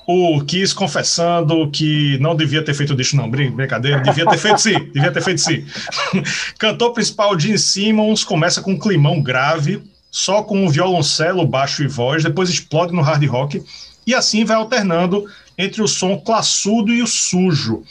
O 0.06 0.44
Kiss 0.44 0.76
confessando 0.76 1.72
que 1.72 2.20
não 2.20 2.36
devia 2.36 2.62
ter 2.62 2.74
feito 2.74 2.94
disso, 2.94 3.15
não, 3.15 3.32
brincadeira, 3.32 4.02
devia 4.02 4.26
ter 4.26 4.38
feito 4.38 4.60
sim, 4.60 4.78
devia 4.91 5.10
ter 5.10 5.22
feito 5.22 5.39
sim. 5.39 5.65
Cantor 6.60 6.91
principal 6.91 7.39
Gene 7.39 7.58
Simmons 7.58 8.26
começa 8.26 8.62
com 8.62 8.72
um 8.72 8.78
climão 8.78 9.24
grave, 9.24 9.82
só 10.12 10.44
com 10.44 10.65
um 10.65 10.68
violoncelo, 10.68 11.48
baixo 11.48 11.82
e 11.82 11.88
voz, 11.88 12.26
depois 12.26 12.50
explode 12.50 12.94
no 12.94 13.02
hard 13.02 13.26
rock, 13.26 13.63
e 14.06 14.13
assim 14.13 14.44
vai 14.44 14.58
alternando 14.58 15.24
entre 15.58 15.82
o 15.82 15.88
som 15.88 16.18
classudo 16.18 16.91
e 16.91 17.02
o 17.02 17.08
sujo. 17.08 17.84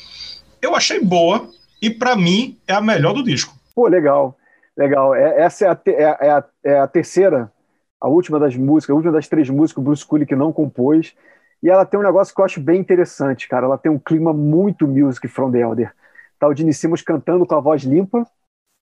Eu 0.60 0.76
achei 0.76 1.00
boa 1.00 1.48
e 1.80 1.88
para 1.88 2.14
mim 2.14 2.58
é 2.68 2.74
a 2.74 2.82
melhor 2.82 3.14
do 3.14 3.24
disco. 3.24 3.56
Pô, 3.74 3.88
legal, 3.88 4.36
legal. 4.76 5.14
É, 5.14 5.40
essa 5.40 5.64
é 5.64 5.68
a, 5.70 5.78
é, 5.86 6.02
é, 6.02 6.30
a, 6.30 6.44
é 6.64 6.78
a 6.80 6.86
terceira, 6.86 7.50
a 8.04 8.08
última 8.08 8.38
das 8.38 8.54
músicas, 8.54 8.92
a 8.92 8.96
última 8.96 9.12
das 9.14 9.26
três 9.26 9.48
músicas 9.48 9.80
o 9.80 9.84
Bruce 9.84 10.06
Kulick 10.06 10.36
não 10.36 10.52
compôs. 10.52 11.16
E 11.62 11.70
ela 11.70 11.86
tem 11.86 11.98
um 11.98 12.02
negócio 12.02 12.34
que 12.34 12.40
eu 12.42 12.44
acho 12.44 12.60
bem 12.60 12.78
interessante, 12.78 13.48
cara. 13.48 13.64
Ela 13.64 13.78
tem 13.78 13.90
um 13.90 13.98
clima 13.98 14.30
muito 14.30 14.86
music 14.86 15.26
from 15.26 15.50
the 15.50 15.60
Elder. 15.60 15.90
Tá 16.38 16.46
o 16.46 16.54
Gene 16.54 16.74
Simmons 16.74 17.00
cantando 17.00 17.46
com 17.46 17.54
a 17.54 17.60
voz 17.60 17.82
limpa, 17.82 18.26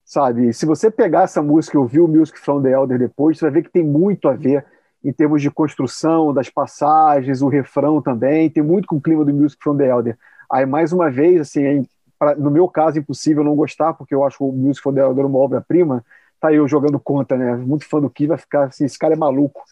sabe? 0.04 0.52
Se 0.52 0.66
você 0.66 0.90
pegar 0.90 1.22
essa 1.22 1.40
música 1.40 1.76
e 1.76 1.78
ouvir 1.78 2.00
o 2.00 2.08
Music 2.08 2.36
from 2.36 2.60
the 2.62 2.72
Elder 2.72 2.98
depois, 2.98 3.38
você 3.38 3.44
vai 3.44 3.52
ver 3.52 3.62
que 3.62 3.70
tem 3.70 3.84
muito 3.84 4.28
a 4.28 4.32
ver 4.32 4.66
em 5.04 5.12
termos 5.12 5.40
de 5.40 5.52
construção 5.52 6.34
das 6.34 6.50
passagens, 6.50 7.42
o 7.42 7.48
refrão 7.48 8.02
também, 8.02 8.50
tem 8.50 8.62
muito 8.62 8.88
com 8.88 8.96
o 8.96 9.00
clima 9.00 9.24
do 9.24 9.32
Music 9.32 9.62
from 9.62 9.76
the 9.76 9.88
Elder. 9.88 10.18
Aí, 10.50 10.66
mais 10.66 10.92
uma 10.92 11.08
vez, 11.08 11.40
assim, 11.40 11.86
pra, 12.18 12.34
no 12.34 12.50
meu 12.50 12.66
caso, 12.66 12.98
impossível 12.98 13.44
não 13.44 13.54
gostar, 13.54 13.94
porque 13.94 14.16
eu 14.16 14.24
acho 14.24 14.44
o 14.44 14.52
Music 14.52 14.82
from 14.82 14.94
the 14.94 15.00
Elder 15.00 15.26
uma 15.26 15.38
obra-prima, 15.38 16.04
tá 16.42 16.52
eu 16.52 16.66
jogando 16.66 16.98
conta, 16.98 17.36
né? 17.36 17.54
Muito 17.54 17.88
fã 17.88 18.00
do 18.00 18.10
Ki, 18.10 18.26
vai 18.26 18.36
ficar 18.36 18.64
assim, 18.64 18.84
esse 18.84 18.98
cara 18.98 19.14
é 19.14 19.16
maluco. 19.16 19.62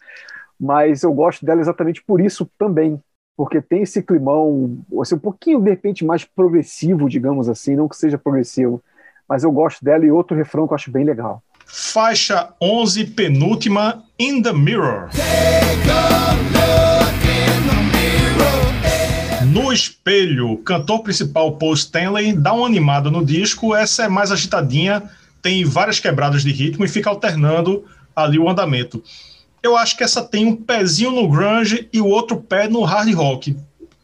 Mas 0.57 1.03
eu 1.03 1.13
gosto 1.13 1.45
dela 1.45 1.59
exatamente 1.59 2.01
por 2.01 2.21
isso 2.21 2.49
também, 2.57 2.97
porque 3.35 3.61
tem 3.61 3.81
esse 3.81 4.01
climão, 4.01 4.77
assim, 5.01 5.15
um 5.15 5.19
pouquinho, 5.19 5.59
de 5.59 5.69
repente, 5.69 6.05
mais 6.05 6.23
progressivo, 6.23 7.09
digamos 7.09 7.49
assim, 7.49 7.75
não 7.75 7.89
que 7.89 7.97
seja 7.97 8.17
progressivo, 8.17 8.81
mas 9.27 9.43
eu 9.43 9.51
gosto 9.51 9.83
dela 9.83 10.05
e 10.05 10.11
outro 10.11 10.37
refrão 10.37 10.65
que 10.65 10.73
eu 10.73 10.75
acho 10.75 10.91
bem 10.91 11.03
legal. 11.03 11.43
Faixa 11.65 12.53
11, 12.61 13.05
penúltima, 13.07 14.03
In 14.17 14.41
the 14.41 14.53
Mirror. 14.53 15.09
No 19.51 19.73
espelho, 19.73 20.57
cantor 20.59 21.03
principal 21.03 21.57
Paul 21.57 21.73
Stanley 21.73 22.31
dá 22.31 22.53
uma 22.53 22.65
animada 22.65 23.11
no 23.11 23.25
disco. 23.25 23.75
Essa 23.75 24.03
é 24.03 24.07
mais 24.07 24.31
agitadinha, 24.31 25.09
tem 25.41 25.63
várias 25.63 25.99
quebradas 25.99 26.43
de 26.43 26.51
ritmo 26.51 26.85
e 26.85 26.89
fica 26.89 27.09
alternando 27.09 27.83
ali 28.15 28.37
o 28.37 28.49
andamento. 28.49 29.03
Eu 29.63 29.77
acho 29.77 29.97
que 29.97 30.03
essa 30.03 30.23
tem 30.23 30.45
um 30.45 30.55
pezinho 30.55 31.11
no 31.11 31.29
grunge 31.29 31.87
e 31.93 32.01
o 32.01 32.07
outro 32.07 32.37
pé 32.37 32.67
no 32.67 32.83
hard 32.83 33.13
rock 33.13 33.55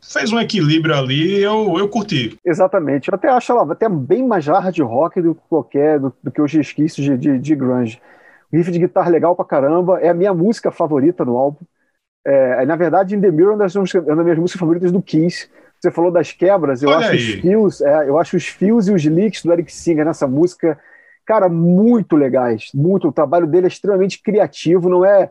fez 0.08 0.32
um 0.32 0.40
equilíbrio 0.40 0.96
ali, 0.96 1.42
eu, 1.42 1.78
eu 1.78 1.90
curti. 1.90 2.38
Exatamente. 2.46 3.10
Eu 3.10 3.16
até 3.16 3.30
acho 3.30 3.52
ela 3.52 3.72
até 3.72 3.90
bem 3.90 4.26
mais 4.26 4.48
hard 4.48 4.80
rock 4.80 5.22
do 5.22 5.36
que 5.36 5.42
qualquer, 5.50 6.00
do, 6.00 6.14
do 6.24 6.32
que 6.32 6.42
os 6.42 6.52
resquícios 6.52 7.06
de, 7.06 7.18
de, 7.18 7.40
de, 7.40 7.56
grunge. 7.56 8.00
O 8.52 8.56
riff 8.56 8.72
de 8.72 8.80
guitarra 8.80 9.10
legal 9.10 9.36
pra 9.36 9.44
caramba, 9.44 10.00
é 10.00 10.10
a 10.10 10.14
minha 10.14 10.34
música 10.34 10.72
favorita 10.72 11.26
no 11.26 11.36
álbum. 11.36 11.60
É, 12.26 12.66
na 12.66 12.76
verdade, 12.76 13.16
In 13.16 13.22
The 13.22 13.32
Mirror 13.32 13.52
é 13.52 13.56
uma 13.56 13.64
das, 13.64 13.76
é 13.76 14.00
uma 14.00 14.16
das 14.16 14.24
minhas 14.24 14.40
músicas 14.40 14.60
favoritas 14.60 14.92
do 14.92 15.02
Kiss. 15.02 15.50
Você 15.80 15.92
falou 15.92 16.12
das 16.12 16.32
quebras, 16.32 16.82
eu 16.82 16.90
Olha 16.90 17.00
acho 17.00 17.12
aí. 17.12 17.18
os 17.18 17.42
fios, 17.42 17.82
é, 17.82 18.10
eu 18.10 18.18
acho 18.18 18.38
os 18.38 18.48
fios 18.48 18.88
e 18.88 18.94
os 18.94 19.04
licks 19.04 19.44
do 19.44 19.54
Eric 19.54 19.72
Singer 19.72 20.06
nessa 20.06 20.28
música, 20.28 20.80
cara, 21.28 21.50
muito 21.50 22.16
legais. 22.16 22.70
Muito, 22.74 23.10
o 23.10 23.12
trabalho 23.12 23.46
dele 23.46 23.66
é 23.66 23.68
extremamente 23.68 24.24
criativo, 24.24 24.90
não 24.90 25.06
é 25.06 25.30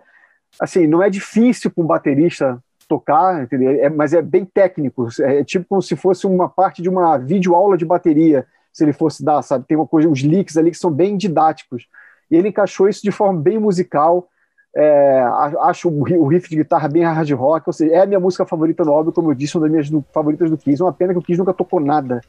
assim, 0.61 0.87
não 0.87 1.02
é 1.02 1.09
difícil 1.11 1.70
para 1.70 1.82
um 1.82 1.87
baterista 1.87 2.62
tocar, 2.87 3.42
entendeu? 3.42 3.70
É, 3.82 3.88
mas 3.88 4.12
é 4.12 4.22
bem 4.22 4.44
técnico, 4.44 5.09
é 5.20 5.42
tipo 5.42 5.66
como 5.68 5.82
se 5.82 5.96
fosse 5.96 6.26
uma 6.26 6.48
parte 6.48 6.80
de 6.80 6.88
uma 6.88 7.16
videoaula 7.16 7.76
de 7.76 7.85
bateria, 7.85 8.46
se 8.72 8.85
ele 8.85 8.92
fosse 8.92 9.24
dar, 9.24 9.42
sabe? 9.42 9.64
Tem 9.66 9.76
uma 9.76 9.87
coisa, 9.87 10.09
os 10.09 10.22
leaks 10.22 10.56
ali 10.56 10.70
que 10.70 10.76
são 10.76 10.90
bem 10.90 11.16
didáticos. 11.16 11.88
E 12.30 12.37
ele 12.37 12.48
encaixou 12.48 12.88
isso 12.88 13.02
de 13.02 13.11
forma 13.11 13.40
bem 13.40 13.59
musical. 13.59 14.28
É, 14.74 15.22
acho 15.62 15.88
o 15.88 16.28
riff 16.28 16.50
de 16.50 16.56
guitarra 16.56 16.87
bem 16.87 17.02
hard 17.02 17.30
rock, 17.32 17.66
ou 17.66 17.72
seja, 17.72 17.94
é 17.94 18.00
a 18.02 18.06
minha 18.06 18.20
música 18.20 18.44
favorita 18.44 18.85
no 18.85 18.92
álbum, 18.92 19.11
como 19.11 19.30
eu 19.30 19.35
disse, 19.35 19.56
uma 19.56 19.62
das 19.62 19.70
minhas 19.70 20.04
favoritas 20.12 20.50
do 20.50 20.59
Kiss. 20.59 20.82
Uma 20.82 20.92
pena 20.92 21.14
que 21.14 21.18
o 21.18 21.22
Kiss 21.22 21.38
nunca 21.38 21.54
tocou 21.54 21.80
nada 21.80 22.20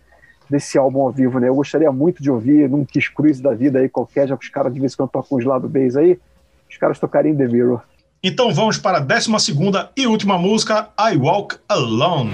desse 0.50 0.78
álbum 0.78 1.02
ao 1.02 1.12
vivo, 1.12 1.40
né? 1.40 1.50
Eu 1.50 1.56
gostaria 1.56 1.92
muito 1.92 2.22
de 2.22 2.32
ouvir 2.32 2.70
num 2.70 2.86
Kiss 2.86 3.12
Cruise 3.14 3.42
da 3.42 3.54
vida 3.54 3.80
aí, 3.80 3.90
qualquer, 3.90 4.28
já 4.28 4.38
que 4.38 4.46
os 4.46 4.52
caras 4.52 4.74
de 4.74 4.80
vez 4.80 4.94
em 4.94 4.98
quando 4.98 5.10
tocam 5.10 5.38
os 5.38 5.46
lado 5.46 5.68
bass 5.68 5.96
aí, 5.96 6.20
os 6.70 6.78
caras 6.78 7.00
tocariam 7.00 7.36
The 7.36 7.48
Mirror. 7.48 7.82
Então 8.24 8.52
vamos 8.54 8.78
para 8.78 8.98
a 8.98 9.02
12 9.02 9.32
e 9.96 10.08
última 10.08 10.38
música, 10.38 10.90
I 11.00 11.18
Walk 11.18 11.58
Alone. 11.70 12.32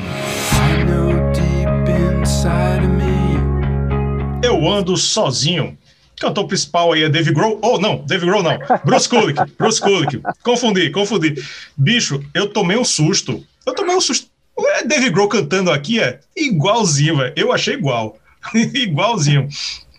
Eu 4.41 4.67
ando 4.67 4.95
sozinho. 4.97 5.77
Cantor 6.19 6.47
principal 6.47 6.93
aí 6.93 7.03
é 7.03 7.09
Dave 7.09 7.33
Grohl. 7.33 7.59
Oh, 7.61 7.77
não, 7.77 7.97
Dave 8.05 8.25
Grohl 8.25 8.43
não. 8.43 8.57
Bruce 8.85 9.09
Kulick. 9.09 9.39
Bruce 9.57 9.81
Kulick. 9.81 10.21
Confundi, 10.41 10.89
confundi. 10.89 11.35
Bicho, 11.75 12.23
eu 12.33 12.47
tomei 12.47 12.77
um 12.77 12.83
susto. 12.85 13.43
Eu 13.65 13.73
tomei 13.73 13.95
um 13.95 14.01
susto. 14.01 14.32
O 14.55 14.63
Dave 14.85 15.09
Grohl 15.09 15.29
cantando 15.29 15.71
aqui 15.71 15.99
é 15.99 16.19
igualzinho, 16.35 17.17
velho. 17.17 17.33
Eu 17.35 17.51
achei 17.51 17.73
igual. 17.73 18.17
igualzinho. 18.53 19.47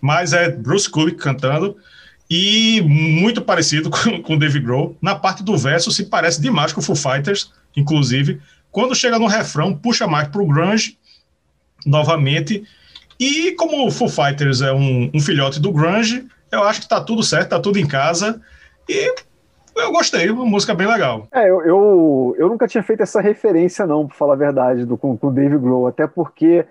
Mas 0.00 0.32
é 0.32 0.50
Bruce 0.50 0.88
Kulick 0.88 1.18
cantando 1.18 1.76
e 2.28 2.82
muito 2.82 3.42
parecido 3.42 3.90
com, 3.90 4.22
com 4.22 4.38
Dave 4.38 4.60
Grohl. 4.60 4.96
Na 5.00 5.14
parte 5.14 5.42
do 5.42 5.56
verso 5.56 5.90
se 5.90 6.06
parece 6.06 6.40
demais 6.40 6.72
com 6.72 6.80
o 6.80 6.82
Foo 6.82 6.96
Fighters, 6.96 7.50
inclusive. 7.76 8.40
Quando 8.70 8.94
chega 8.94 9.18
no 9.18 9.26
refrão, 9.26 9.76
puxa 9.76 10.06
mais 10.06 10.28
pro 10.28 10.46
grunge 10.46 10.98
novamente 11.86 12.64
e 13.18 13.52
como 13.52 13.86
o 13.86 13.90
Foo 13.90 14.08
Fighters 14.08 14.60
é 14.60 14.72
um, 14.72 15.10
um 15.14 15.20
filhote 15.20 15.60
do 15.60 15.72
grunge, 15.72 16.26
eu 16.50 16.62
acho 16.64 16.80
que 16.80 16.88
tá 16.88 17.00
tudo 17.00 17.22
certo, 17.22 17.50
tá 17.50 17.60
tudo 17.60 17.78
em 17.78 17.86
casa. 17.86 18.40
E 18.88 19.14
eu 19.76 19.92
gostei, 19.92 20.30
uma 20.30 20.44
música 20.44 20.74
bem 20.74 20.86
legal. 20.86 21.26
É, 21.32 21.48
eu, 21.48 21.62
eu, 21.62 22.36
eu 22.38 22.48
nunca 22.48 22.66
tinha 22.66 22.82
feito 22.82 23.02
essa 23.02 23.20
referência, 23.20 23.86
não, 23.86 24.06
para 24.06 24.16
falar 24.16 24.34
a 24.34 24.36
verdade, 24.36 24.84
do, 24.84 24.96
com, 24.96 25.18
o 25.20 25.30
Dave 25.30 25.58
Grohl, 25.58 25.86
até 25.86 26.06
porque 26.06 26.66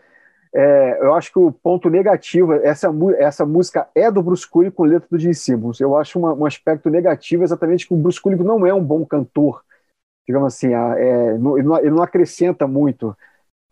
é, 0.54 0.98
eu 1.02 1.14
acho 1.14 1.32
que 1.32 1.40
o 1.40 1.52
ponto 1.52 1.90
negativo, 1.90 2.54
essa, 2.54 2.90
essa 3.18 3.46
música 3.46 3.88
é 3.96 4.12
do 4.12 4.22
Bruce 4.22 4.48
Kulick 4.48 4.76
com 4.76 4.84
letra 4.84 5.08
do 5.10 5.18
Gene 5.18 5.34
Simmons. 5.34 5.80
Eu 5.80 5.98
acho 5.98 6.20
uma, 6.20 6.34
um 6.34 6.46
aspecto 6.46 6.90
negativo 6.90 7.44
exatamente 7.44 7.88
que 7.88 7.94
o 7.94 7.98
Bruce 7.98 8.22
Kulick 8.22 8.44
não 8.44 8.66
é 8.66 8.74
um 8.74 8.84
bom 8.84 9.06
cantor, 9.06 9.64
digamos 10.28 10.54
assim, 10.54 10.74
é, 10.74 11.30
ele, 11.32 11.40
não, 11.40 11.80
ele 11.80 11.90
não 11.90 12.04
acrescenta 12.04 12.68
muito. 12.68 13.16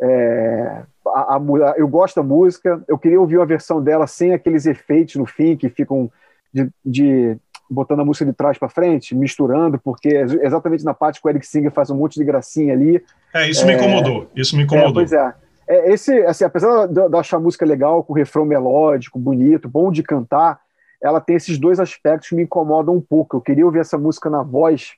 É, 0.02 0.84
a, 1.08 1.36
a, 1.36 1.74
eu 1.78 1.88
gosto 1.88 2.16
da 2.16 2.24
música, 2.24 2.84
eu 2.88 2.98
queria 2.98 3.22
ouvir 3.22 3.38
uma 3.38 3.46
versão 3.46 3.82
dela 3.82 4.08
sem 4.08 4.34
aqueles 4.34 4.66
efeitos 4.66 5.16
no 5.16 5.26
fim 5.26 5.56
que 5.56 5.70
ficam 5.70 6.12
de, 6.52 6.70
de 6.84 7.38
botando 7.72 8.02
a 8.02 8.06
música 8.06 8.26
de 8.26 8.34
trás 8.34 8.58
para 8.58 8.68
frente, 8.68 9.16
misturando, 9.16 9.80
porque 9.80 10.10
é 10.10 10.22
exatamente 10.46 10.84
na 10.84 10.94
parte 10.94 11.22
que 11.22 11.28
o 11.28 11.30
Eric 11.30 11.48
Singer 11.48 11.72
faz 11.72 11.90
um 11.90 11.96
monte 11.96 12.20
de 12.20 12.26
gracinha 12.26 12.74
ali. 12.74 13.02
É, 13.34 13.50
isso 13.50 13.64
é, 13.64 13.68
me 13.68 13.74
incomodou, 13.74 14.30
isso 14.36 14.58
me 14.58 14.64
incomodou. 14.64 14.90
É, 14.90 14.94
pois 14.94 15.14
é. 15.14 15.34
é. 15.68 15.94
esse, 15.94 16.12
assim, 16.26 16.44
apesar 16.44 16.88
de 16.88 17.00
eu 17.00 17.18
achar 17.18 17.38
a 17.38 17.40
música 17.40 17.66
legal, 17.66 18.04
com 18.04 18.14
refrão 18.14 18.46
melódico, 18.46 19.18
bonito, 19.18 19.70
bom 19.70 19.90
de 19.92 20.04
cantar, 20.04 20.60
ela 21.02 21.22
tem 21.22 21.38
esses 21.38 21.58
dois 21.58 21.80
aspectos 21.80 22.30
que 22.30 22.36
me 22.36 22.44
incomodam 22.44 22.96
um 22.96 23.02
pouco. 23.02 23.38
Eu 23.38 23.42
queria 23.42 23.66
ouvir 23.66 23.80
essa 23.80 23.98
música 23.98 24.30
na 24.30 24.44
voz. 24.44 24.94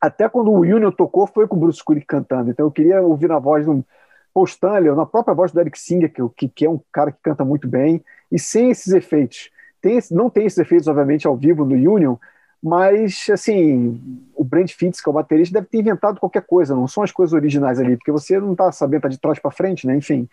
Até 0.00 0.28
quando 0.28 0.50
o 0.50 0.60
Union 0.60 0.90
tocou, 0.90 1.26
foi 1.26 1.48
com 1.48 1.56
o 1.56 1.58
Bruce 1.58 1.82
Kulick 1.82 2.06
cantando. 2.06 2.50
Então 2.50 2.66
eu 2.66 2.70
queria 2.70 3.00
ouvir 3.00 3.28
na 3.28 3.38
voz 3.38 3.64
de 3.64 3.70
um, 3.70 3.82
Paul 4.34 4.46
Stanley, 4.46 4.94
na 4.94 5.06
própria 5.06 5.34
voz 5.34 5.50
do 5.50 5.60
Eric 5.60 5.78
Singer, 5.78 6.12
que, 6.36 6.48
que 6.48 6.66
é 6.66 6.70
um 6.70 6.80
cara 6.92 7.10
que 7.10 7.18
canta 7.22 7.44
muito 7.44 7.66
bem, 7.66 8.04
e 8.30 8.38
sem 8.38 8.70
esses 8.70 8.92
efeitos. 8.92 9.50
Tem, 9.82 9.98
não 10.12 10.30
tem 10.30 10.46
esses 10.46 10.58
efeitos, 10.58 10.88
obviamente, 10.88 11.26
ao 11.26 11.36
vivo 11.36 11.64
no 11.64 11.74
Union, 11.74 12.16
mas, 12.62 13.26
assim, 13.30 14.00
o 14.34 14.44
Brent 14.44 14.72
Fitz, 14.72 15.00
que 15.00 15.08
é 15.08 15.10
o 15.10 15.12
baterista, 15.12 15.54
deve 15.54 15.66
ter 15.66 15.80
inventado 15.80 16.20
qualquer 16.20 16.42
coisa, 16.42 16.76
não 16.76 16.86
são 16.86 17.02
as 17.02 17.10
coisas 17.10 17.34
originais 17.34 17.80
ali, 17.80 17.96
porque 17.96 18.12
você 18.12 18.38
não 18.38 18.52
está 18.52 18.70
sabendo, 18.70 19.02
tá 19.02 19.08
de 19.08 19.18
trás 19.18 19.38
para 19.40 19.50
frente, 19.50 19.86
né? 19.86 19.96
Enfim. 19.96 20.28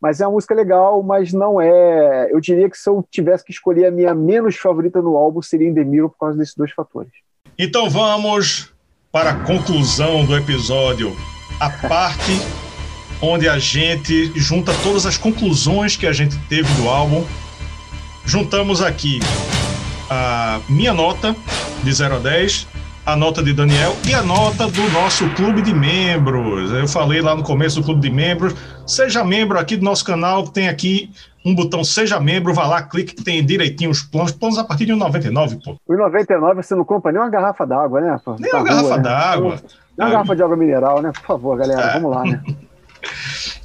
Mas 0.00 0.20
é 0.20 0.26
uma 0.26 0.32
música 0.32 0.54
legal, 0.54 1.02
mas 1.02 1.32
não 1.32 1.60
é. 1.60 2.28
Eu 2.30 2.40
diria 2.40 2.68
que 2.68 2.76
se 2.76 2.88
eu 2.88 3.06
tivesse 3.10 3.44
que 3.44 3.52
escolher 3.52 3.86
a 3.86 3.90
minha 3.90 4.14
menos 4.14 4.56
favorita 4.56 5.00
no 5.00 5.16
álbum, 5.16 5.40
seria 5.42 5.68
In 5.68 5.74
por 6.08 6.18
causa 6.18 6.38
desses 6.38 6.54
dois 6.54 6.72
fatores. 6.72 7.12
Então 7.58 7.88
vamos 7.88 8.74
para 9.12 9.30
a 9.30 9.44
conclusão 9.44 10.26
do 10.26 10.36
episódio. 10.36 11.12
A 11.60 11.70
parte 11.70 12.32
onde 13.22 13.48
a 13.48 13.58
gente 13.58 14.26
junta 14.38 14.72
todas 14.82 15.06
as 15.06 15.16
conclusões 15.16 15.96
que 15.96 16.06
a 16.06 16.12
gente 16.12 16.36
teve 16.48 16.68
do 16.74 16.88
álbum. 16.88 17.24
Juntamos 18.26 18.82
aqui 18.82 19.20
a 20.10 20.60
minha 20.68 20.92
nota 20.92 21.34
de 21.82 21.92
0 21.92 22.16
a 22.16 22.18
10, 22.18 22.66
a 23.06 23.14
nota 23.14 23.42
de 23.42 23.52
Daniel 23.52 23.94
e 24.06 24.14
a 24.14 24.22
nota 24.22 24.66
do 24.66 24.90
nosso 24.90 25.28
clube 25.30 25.62
de 25.62 25.74
membros. 25.74 26.72
Eu 26.72 26.88
falei 26.88 27.20
lá 27.20 27.34
no 27.34 27.42
começo 27.42 27.80
do 27.80 27.84
clube 27.84 28.00
de 28.00 28.10
membros. 28.10 28.54
Seja 28.86 29.24
membro 29.24 29.58
aqui 29.58 29.76
do 29.76 29.84
nosso 29.84 30.04
canal, 30.04 30.48
tem 30.48 30.68
aqui 30.68 31.10
um 31.44 31.54
botão 31.54 31.84
Seja 31.84 32.18
Membro, 32.18 32.54
vá 32.54 32.66
lá, 32.66 32.82
clique 32.82 33.14
que 33.14 33.22
tem 33.22 33.44
direitinho 33.44 33.90
os 33.90 34.02
planos. 34.02 34.32
Planos 34.32 34.58
a 34.58 34.64
partir 34.64 34.86
de 34.86 34.92
1,99, 34.92 35.62
pô. 35.62 35.76
O 35.86 35.94
99 35.94 36.62
você 36.62 36.74
não 36.74 36.84
compra 36.84 37.12
nem 37.12 37.20
uma 37.20 37.28
garrafa 37.28 37.66
d'água, 37.66 38.00
né? 38.00 38.18
Nem 38.38 38.52
uma 38.52 38.64
garrafa 38.64 38.96
né? 38.96 39.02
d'água. 39.02 39.56
Nem 39.98 40.06
uma 40.06 40.10
garrafa 40.10 40.36
de 40.36 40.42
água 40.42 40.56
mineral, 40.56 41.02
né? 41.02 41.12
Por 41.12 41.22
favor, 41.22 41.58
galera, 41.58 41.82
é. 41.82 41.92
vamos 41.94 42.10
lá, 42.10 42.24
né? 42.24 42.42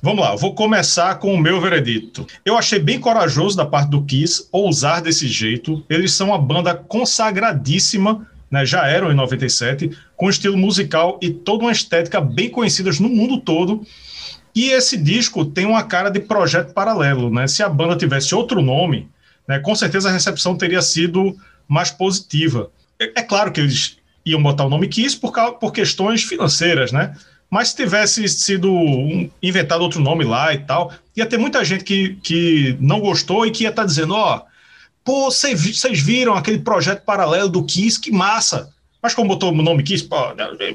Vamos 0.01 0.23
lá, 0.23 0.33
vou 0.33 0.55
começar 0.55 1.15
com 1.15 1.33
o 1.33 1.37
meu 1.37 1.59
veredito. 1.59 2.25
Eu 2.45 2.57
achei 2.57 2.79
bem 2.79 2.99
corajoso 2.99 3.57
da 3.57 3.65
parte 3.65 3.89
do 3.89 4.03
Kiss 4.03 4.47
ousar 4.49 5.01
desse 5.01 5.27
jeito. 5.27 5.83
Eles 5.89 6.13
são 6.13 6.29
uma 6.29 6.37
banda 6.37 6.73
consagradíssima, 6.73 8.25
né, 8.49 8.65
já 8.65 8.87
eram 8.87 9.11
em 9.11 9.15
97, 9.15 9.91
com 10.15 10.29
estilo 10.29 10.57
musical 10.57 11.19
e 11.21 11.29
toda 11.29 11.65
uma 11.65 11.71
estética 11.71 12.21
bem 12.21 12.49
conhecidas 12.49 12.97
no 12.97 13.09
mundo 13.09 13.41
todo. 13.41 13.85
E 14.55 14.69
esse 14.69 14.95
disco 14.95 15.43
tem 15.43 15.65
uma 15.65 15.83
cara 15.83 16.09
de 16.09 16.21
projeto 16.21 16.73
paralelo, 16.73 17.29
né? 17.29 17.45
Se 17.47 17.61
a 17.61 17.69
banda 17.69 17.95
tivesse 17.95 18.33
outro 18.33 18.61
nome, 18.61 19.07
né, 19.47 19.59
com 19.59 19.75
certeza 19.75 20.09
a 20.09 20.13
recepção 20.13 20.55
teria 20.55 20.81
sido 20.81 21.35
mais 21.67 21.91
positiva. 21.91 22.71
É, 22.97 23.19
é 23.19 23.21
claro 23.21 23.51
que 23.51 23.59
eles 23.59 23.97
iam 24.25 24.41
botar 24.41 24.63
o 24.63 24.69
nome 24.69 24.87
Kiss 24.87 25.17
por, 25.17 25.33
por 25.59 25.73
questões 25.73 26.23
financeiras, 26.23 26.93
né? 26.93 27.15
Mas 27.49 27.69
se 27.69 27.77
tivesse 27.77 28.27
sido 28.29 28.71
um, 28.71 29.29
inventado 29.41 29.81
outro 29.81 29.99
nome 29.99 30.23
lá 30.23 30.53
e 30.53 30.59
tal, 30.59 30.93
ia 31.15 31.25
ter 31.25 31.37
muita 31.37 31.65
gente 31.65 31.83
que, 31.83 32.15
que 32.21 32.77
não 32.79 32.99
gostou 32.99 33.45
e 33.45 33.51
que 33.51 33.63
ia 33.63 33.69
estar 33.69 33.81
tá 33.81 33.87
dizendo: 33.87 34.13
ó, 34.13 34.37
oh, 34.37 34.41
pô, 35.03 35.31
vocês 35.31 35.99
viram 35.99 36.35
aquele 36.35 36.59
projeto 36.59 37.03
paralelo 37.03 37.49
do 37.49 37.63
Kiss, 37.63 37.99
que 37.99 38.11
massa. 38.11 38.69
Mas 39.01 39.15
como 39.15 39.29
botou 39.29 39.51
o 39.51 39.63
nome 39.63 39.81
Kiss, 39.81 40.03
pô, 40.03 40.17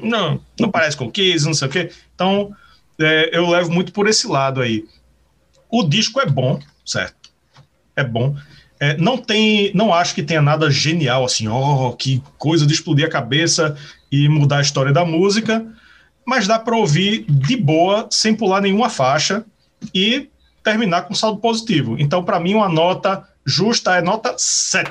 não, 0.03 0.41
não 0.59 0.69
parece 0.69 0.97
com 0.97 1.09
Kiss, 1.09 1.45
não 1.45 1.53
sei 1.53 1.67
o 1.67 1.71
quê. 1.71 1.91
Então, 2.13 2.53
é, 2.99 3.29
eu 3.31 3.49
levo 3.49 3.71
muito 3.71 3.93
por 3.93 4.07
esse 4.07 4.27
lado 4.27 4.61
aí. 4.61 4.83
O 5.69 5.83
disco 5.83 6.19
é 6.19 6.25
bom, 6.25 6.59
certo? 6.85 7.29
É 7.95 8.03
bom. 8.03 8.35
É, 8.79 8.97
não 8.97 9.17
tem, 9.17 9.71
não 9.73 9.93
acho 9.93 10.13
que 10.13 10.21
tenha 10.21 10.41
nada 10.41 10.69
genial 10.69 11.23
assim, 11.23 11.47
ó, 11.47 11.87
oh, 11.87 11.93
que 11.93 12.21
coisa 12.37 12.65
de 12.67 12.73
explodir 12.73 13.05
a 13.05 13.09
cabeça 13.09 13.77
e 14.11 14.27
mudar 14.27 14.57
a 14.57 14.61
história 14.61 14.91
da 14.91 15.05
música 15.05 15.65
mas 16.25 16.47
dá 16.47 16.57
para 16.57 16.75
ouvir 16.75 17.25
de 17.29 17.55
boa, 17.55 18.07
sem 18.09 18.35
pular 18.35 18.61
nenhuma 18.61 18.89
faixa 18.89 19.45
e 19.93 20.29
terminar 20.63 21.03
com 21.03 21.13
saldo 21.13 21.39
positivo. 21.39 21.95
Então, 21.99 22.23
para 22.23 22.39
mim, 22.39 22.55
uma 22.55 22.67
nota 22.67 23.23
justa 23.45 23.95
é 23.95 24.01
nota 24.01 24.33
7. 24.37 24.89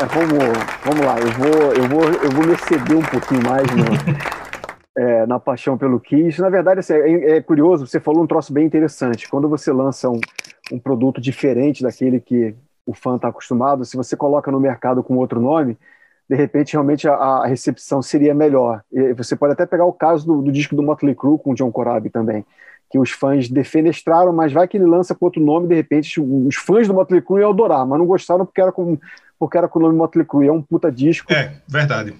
É, 0.00 0.04
vamos, 0.06 0.38
vamos 0.84 1.06
lá, 1.06 1.18
eu 1.18 1.32
vou, 1.32 1.72
eu, 1.72 1.88
vou, 1.88 2.02
eu 2.02 2.30
vou 2.30 2.46
me 2.46 2.52
exceder 2.52 2.96
um 2.96 3.02
pouquinho 3.02 3.42
mais 3.44 3.66
no, 3.74 3.84
é, 4.98 5.26
na 5.26 5.38
paixão 5.38 5.78
pelo 5.78 6.00
Kiss. 6.00 6.40
Na 6.40 6.50
verdade, 6.50 6.80
assim, 6.80 6.94
é, 6.94 7.36
é, 7.36 7.40
curioso, 7.40 7.86
você 7.86 8.00
falou 8.00 8.24
um 8.24 8.26
troço 8.26 8.52
bem 8.52 8.66
interessante. 8.66 9.28
Quando 9.28 9.48
você 9.48 9.72
lança 9.72 10.10
um, 10.10 10.20
um 10.72 10.78
produto 10.78 11.20
diferente 11.20 11.82
daquele 11.82 12.20
que 12.20 12.54
o 12.84 12.94
fã 12.94 13.16
está 13.16 13.28
acostumado, 13.28 13.84
se 13.84 13.96
você 13.96 14.16
coloca 14.16 14.50
no 14.50 14.58
mercado 14.58 15.02
com 15.02 15.16
outro 15.16 15.40
nome, 15.40 15.76
de 16.28 16.36
repente 16.36 16.74
realmente 16.74 17.08
a, 17.08 17.14
a, 17.14 17.46
recepção 17.46 18.02
seria 18.02 18.34
melhor. 18.34 18.82
E 18.92 19.14
você 19.14 19.34
pode 19.34 19.54
até 19.54 19.64
pegar 19.64 19.86
o 19.86 19.92
caso 19.92 20.26
do, 20.26 20.42
do 20.42 20.52
disco 20.52 20.76
do 20.76 20.82
Motley 20.82 21.14
Crue 21.14 21.38
com 21.38 21.52
o 21.52 21.54
John 21.54 21.72
Corabi 21.72 22.10
também, 22.10 22.44
que 22.90 22.98
os 22.98 23.10
fãs 23.10 23.48
defenestraram, 23.48 24.32
mas 24.32 24.52
vai 24.52 24.68
que 24.68 24.76
ele 24.76 24.84
lança 24.84 25.14
com 25.14 25.24
outro 25.24 25.42
nome, 25.42 25.68
de 25.68 25.74
repente 25.74 26.20
os 26.20 26.56
fãs 26.56 26.86
do 26.86 26.94
Motley 26.94 27.22
Crue 27.22 27.40
iam 27.40 27.50
adorar, 27.50 27.86
mas 27.86 27.98
não 27.98 28.06
gostaram 28.06 28.44
porque 28.44 28.60
era 28.60 28.70
com, 28.70 28.98
porque 29.38 29.56
era 29.56 29.68
com 29.68 29.78
o 29.78 29.82
nome 29.82 29.96
Motley 29.96 30.26
Crue. 30.26 30.48
É 30.48 30.52
um 30.52 30.62
puta 30.62 30.92
disco. 30.92 31.32
É, 31.32 31.52
verdade. 31.66 32.14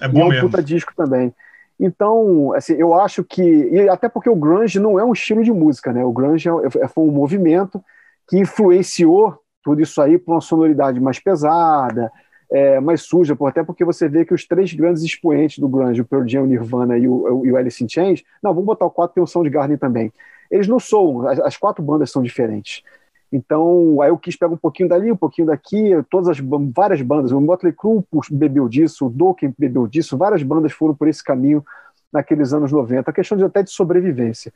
É 0.00 0.06
bom 0.06 0.18
e 0.18 0.22
é 0.22 0.24
um 0.24 0.28
mesmo. 0.28 0.48
puta 0.48 0.62
disco 0.62 0.92
também. 0.96 1.34
Então, 1.80 2.52
assim, 2.54 2.74
eu 2.74 2.94
acho 2.94 3.22
que. 3.22 3.42
E 3.42 3.88
até 3.88 4.08
porque 4.08 4.28
o 4.28 4.36
grunge 4.36 4.80
não 4.80 4.98
é 4.98 5.04
um 5.04 5.12
estilo 5.12 5.44
de 5.44 5.52
música, 5.52 5.92
né? 5.92 6.04
O 6.04 6.12
grunge 6.12 6.48
é, 6.48 6.84
é, 6.84 6.88
foi 6.88 7.04
um 7.04 7.12
movimento 7.12 7.82
que 8.28 8.38
influenciou 8.38 9.38
tudo 9.62 9.80
isso 9.80 10.00
aí 10.00 10.18
para 10.18 10.34
uma 10.34 10.40
sonoridade 10.40 11.00
mais 11.00 11.18
pesada, 11.18 12.10
é, 12.50 12.80
mais 12.80 13.02
suja, 13.02 13.36
até 13.46 13.62
porque 13.62 13.84
você 13.84 14.08
vê 14.08 14.24
que 14.24 14.32
os 14.32 14.46
três 14.46 14.72
grandes 14.72 15.02
expoentes 15.02 15.58
do 15.58 15.68
grunge, 15.68 16.00
o 16.00 16.04
Pearl 16.04 16.26
Jam, 16.26 16.44
o 16.44 16.46
Nirvana 16.46 16.96
e 16.96 17.06
o, 17.06 17.44
e 17.44 17.52
o 17.52 17.56
Alice 17.56 17.82
in 17.82 17.88
Chains, 17.88 18.22
não, 18.42 18.52
vamos 18.52 18.66
botar 18.66 18.86
o 18.86 18.90
quatro, 18.90 19.14
tem 19.14 19.22
o 19.22 19.26
Soundgarden 19.26 19.76
também. 19.76 20.12
Eles 20.50 20.66
não 20.66 20.80
são, 20.80 21.26
as, 21.28 21.38
as 21.40 21.56
quatro 21.56 21.82
bandas 21.82 22.10
são 22.10 22.22
diferentes. 22.22 22.82
Então, 23.30 24.00
aí 24.00 24.10
o 24.10 24.16
Kiss 24.16 24.38
pega 24.38 24.54
um 24.54 24.58
pouquinho 24.58 24.88
dali, 24.88 25.12
um 25.12 25.16
pouquinho 25.16 25.48
daqui, 25.48 25.90
todas 26.08 26.28
as 26.28 26.38
várias 26.74 27.02
bandas, 27.02 27.30
o 27.30 27.40
Motley 27.40 27.74
Crue 27.74 28.02
bebeu 28.30 28.66
disso, 28.68 29.06
o 29.06 29.10
Dokken 29.10 29.54
bebeu 29.58 29.86
disso, 29.86 30.16
várias 30.16 30.42
bandas 30.42 30.72
foram 30.72 30.94
por 30.94 31.06
esse 31.08 31.22
caminho 31.22 31.62
naqueles 32.10 32.54
anos 32.54 32.72
90, 32.72 33.10
a 33.10 33.12
questão 33.12 33.36
de 33.36 33.44
até 33.44 33.62
de 33.62 33.70
sobrevivência. 33.70 34.50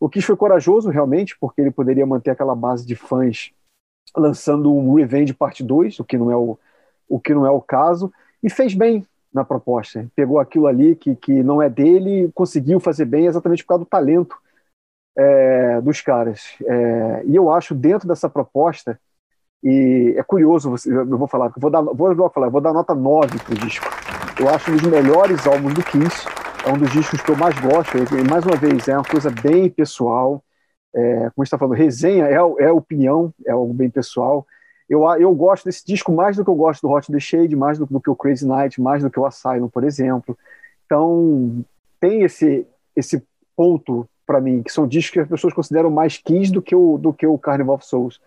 O 0.00 0.08
Kiss 0.08 0.26
foi 0.26 0.36
corajoso, 0.36 0.90
realmente, 0.90 1.36
porque 1.38 1.60
ele 1.60 1.70
poderia 1.70 2.04
manter 2.04 2.30
aquela 2.30 2.54
base 2.54 2.84
de 2.84 2.96
fãs 2.96 3.52
lançando 4.16 4.74
um 4.74 4.94
Revenge 4.94 5.32
Parte 5.32 5.62
2, 5.62 6.00
o 6.00 6.04
que 6.04 6.18
não 6.18 6.30
é 6.30 6.36
o, 6.36 6.58
o, 7.08 7.20
que 7.20 7.34
não 7.34 7.46
é 7.46 7.50
o 7.50 7.60
caso, 7.60 8.12
e 8.42 8.50
fez 8.50 8.74
bem 8.74 9.04
na 9.32 9.44
proposta. 9.44 10.06
Pegou 10.14 10.38
aquilo 10.38 10.66
ali 10.66 10.96
que, 10.96 11.14
que 11.14 11.42
não 11.42 11.60
é 11.60 11.68
dele, 11.68 12.30
conseguiu 12.34 12.80
fazer 12.80 13.04
bem 13.04 13.26
exatamente 13.26 13.62
por 13.62 13.68
causa 13.68 13.84
do 13.84 13.88
talento 13.88 14.36
é, 15.16 15.80
dos 15.80 16.00
caras. 16.00 16.56
É, 16.64 17.22
e 17.26 17.36
eu 17.36 17.50
acho 17.50 17.74
dentro 17.74 18.06
dessa 18.06 18.28
proposta, 18.28 18.98
e 19.62 20.14
é 20.16 20.22
curioso, 20.22 20.74
eu 20.86 21.18
vou 21.18 21.26
falar, 21.26 21.52
vou 21.56 21.70
dar, 21.70 21.82
vou, 21.82 22.30
falar, 22.30 22.48
vou 22.48 22.60
dar 22.60 22.72
nota 22.72 22.94
9 22.94 23.38
pro 23.38 23.54
disco. 23.54 23.86
Eu 24.38 24.48
acho 24.48 24.70
um 24.70 24.76
dos 24.76 24.86
melhores 24.86 25.46
álbuns 25.46 25.74
do 25.74 25.82
Kiss, 25.82 26.26
é 26.64 26.70
um 26.70 26.78
dos 26.78 26.90
discos 26.90 27.20
que 27.20 27.30
eu 27.30 27.36
mais 27.36 27.58
gosto, 27.58 27.96
e 27.96 28.30
mais 28.30 28.44
uma 28.44 28.56
vez, 28.56 28.86
é 28.88 28.94
uma 28.94 29.04
coisa 29.04 29.30
bem 29.30 29.68
pessoal, 29.70 30.42
é, 30.94 31.30
como 31.34 31.44
está 31.44 31.58
falando, 31.58 31.76
resenha 31.76 32.26
é, 32.26 32.34
é 32.34 32.72
opinião, 32.72 33.32
é 33.44 33.52
algo 33.52 33.72
bem 33.74 33.90
pessoal. 33.90 34.46
Eu, 34.88 35.04
eu 35.18 35.34
gosto 35.34 35.64
desse 35.64 35.84
disco 35.84 36.12
mais 36.12 36.36
do 36.36 36.44
que 36.44 36.50
eu 36.50 36.54
gosto 36.54 36.82
do 36.82 36.92
Hot 36.92 37.10
the 37.10 37.18
Shade, 37.18 37.56
mais 37.56 37.78
do, 37.78 37.86
do 37.86 38.00
que 38.00 38.10
o 38.10 38.16
Crazy 38.16 38.46
Night, 38.46 38.80
mais 38.80 39.02
do 39.02 39.10
que 39.10 39.18
o 39.18 39.26
Asylum, 39.26 39.68
por 39.68 39.84
exemplo. 39.84 40.38
Então, 40.84 41.64
tem 42.00 42.22
esse, 42.22 42.66
esse 42.94 43.22
ponto 43.56 44.08
para 44.26 44.40
mim, 44.40 44.62
que 44.62 44.72
são 44.72 44.86
discos 44.86 45.12
que 45.12 45.20
as 45.20 45.28
pessoas 45.28 45.54
consideram 45.54 45.90
mais 45.90 46.18
Kiss 46.18 46.52
do 46.52 46.60
que 46.60 46.74
o, 46.74 46.98
do 46.98 47.12
que 47.12 47.26
o 47.26 47.38
Carnival 47.38 47.76
of 47.76 47.86
Souls. 47.86 48.20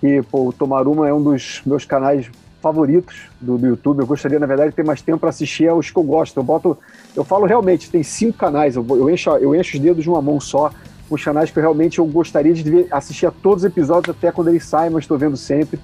E, 0.04 0.22
pô, 0.24 0.48
o 0.48 0.54
Tomaruma 0.54 1.08
é 1.08 1.14
um 1.14 1.22
dos 1.22 1.62
meus 1.66 1.86
canais 1.86 2.30
favoritos 2.62 3.30
do, 3.40 3.58
do 3.58 3.68
YouTube. 3.68 4.00
Eu 4.00 4.08
gostaria, 4.08 4.40
na 4.40 4.46
verdade, 4.46 4.70
de 4.70 4.76
ter 4.76 4.86
mais 4.86 5.02
tempo 5.02 5.20
para 5.20 5.30
assistir 5.30 5.68
aos 5.68 5.90
que 5.90 5.98
eu 5.98 6.04
gosto. 6.04 6.38
Eu 6.38 6.44
boto, 6.44 6.78
eu 7.16 7.24
falo 7.24 7.46
realmente, 7.46 7.90
tem 7.90 8.04
cinco 8.04 8.38
canais. 8.38 8.76
Eu, 8.76 8.86
eu, 8.90 9.10
encho, 9.10 9.30
eu 9.32 9.56
encho 9.56 9.78
os 9.78 9.84
dedos 9.84 10.04
de 10.04 10.10
uma 10.10 10.22
mão 10.22 10.40
só. 10.40 10.72
Os 11.10 11.24
canais 11.24 11.52
que 11.52 11.60
eu 11.60 11.62
realmente 11.62 12.00
eu 12.00 12.06
gostaria 12.06 12.54
de 12.54 12.88
assistir 12.90 13.26
a 13.26 13.32
todos 13.32 13.64
os 13.64 13.70
episódios 13.70 14.16
até 14.16 14.32
quando 14.32 14.48
eles 14.48 14.66
saem, 14.66 14.90
mas 14.90 15.04
estou 15.04 15.18
vendo 15.18 15.36
sempre. 15.36 15.80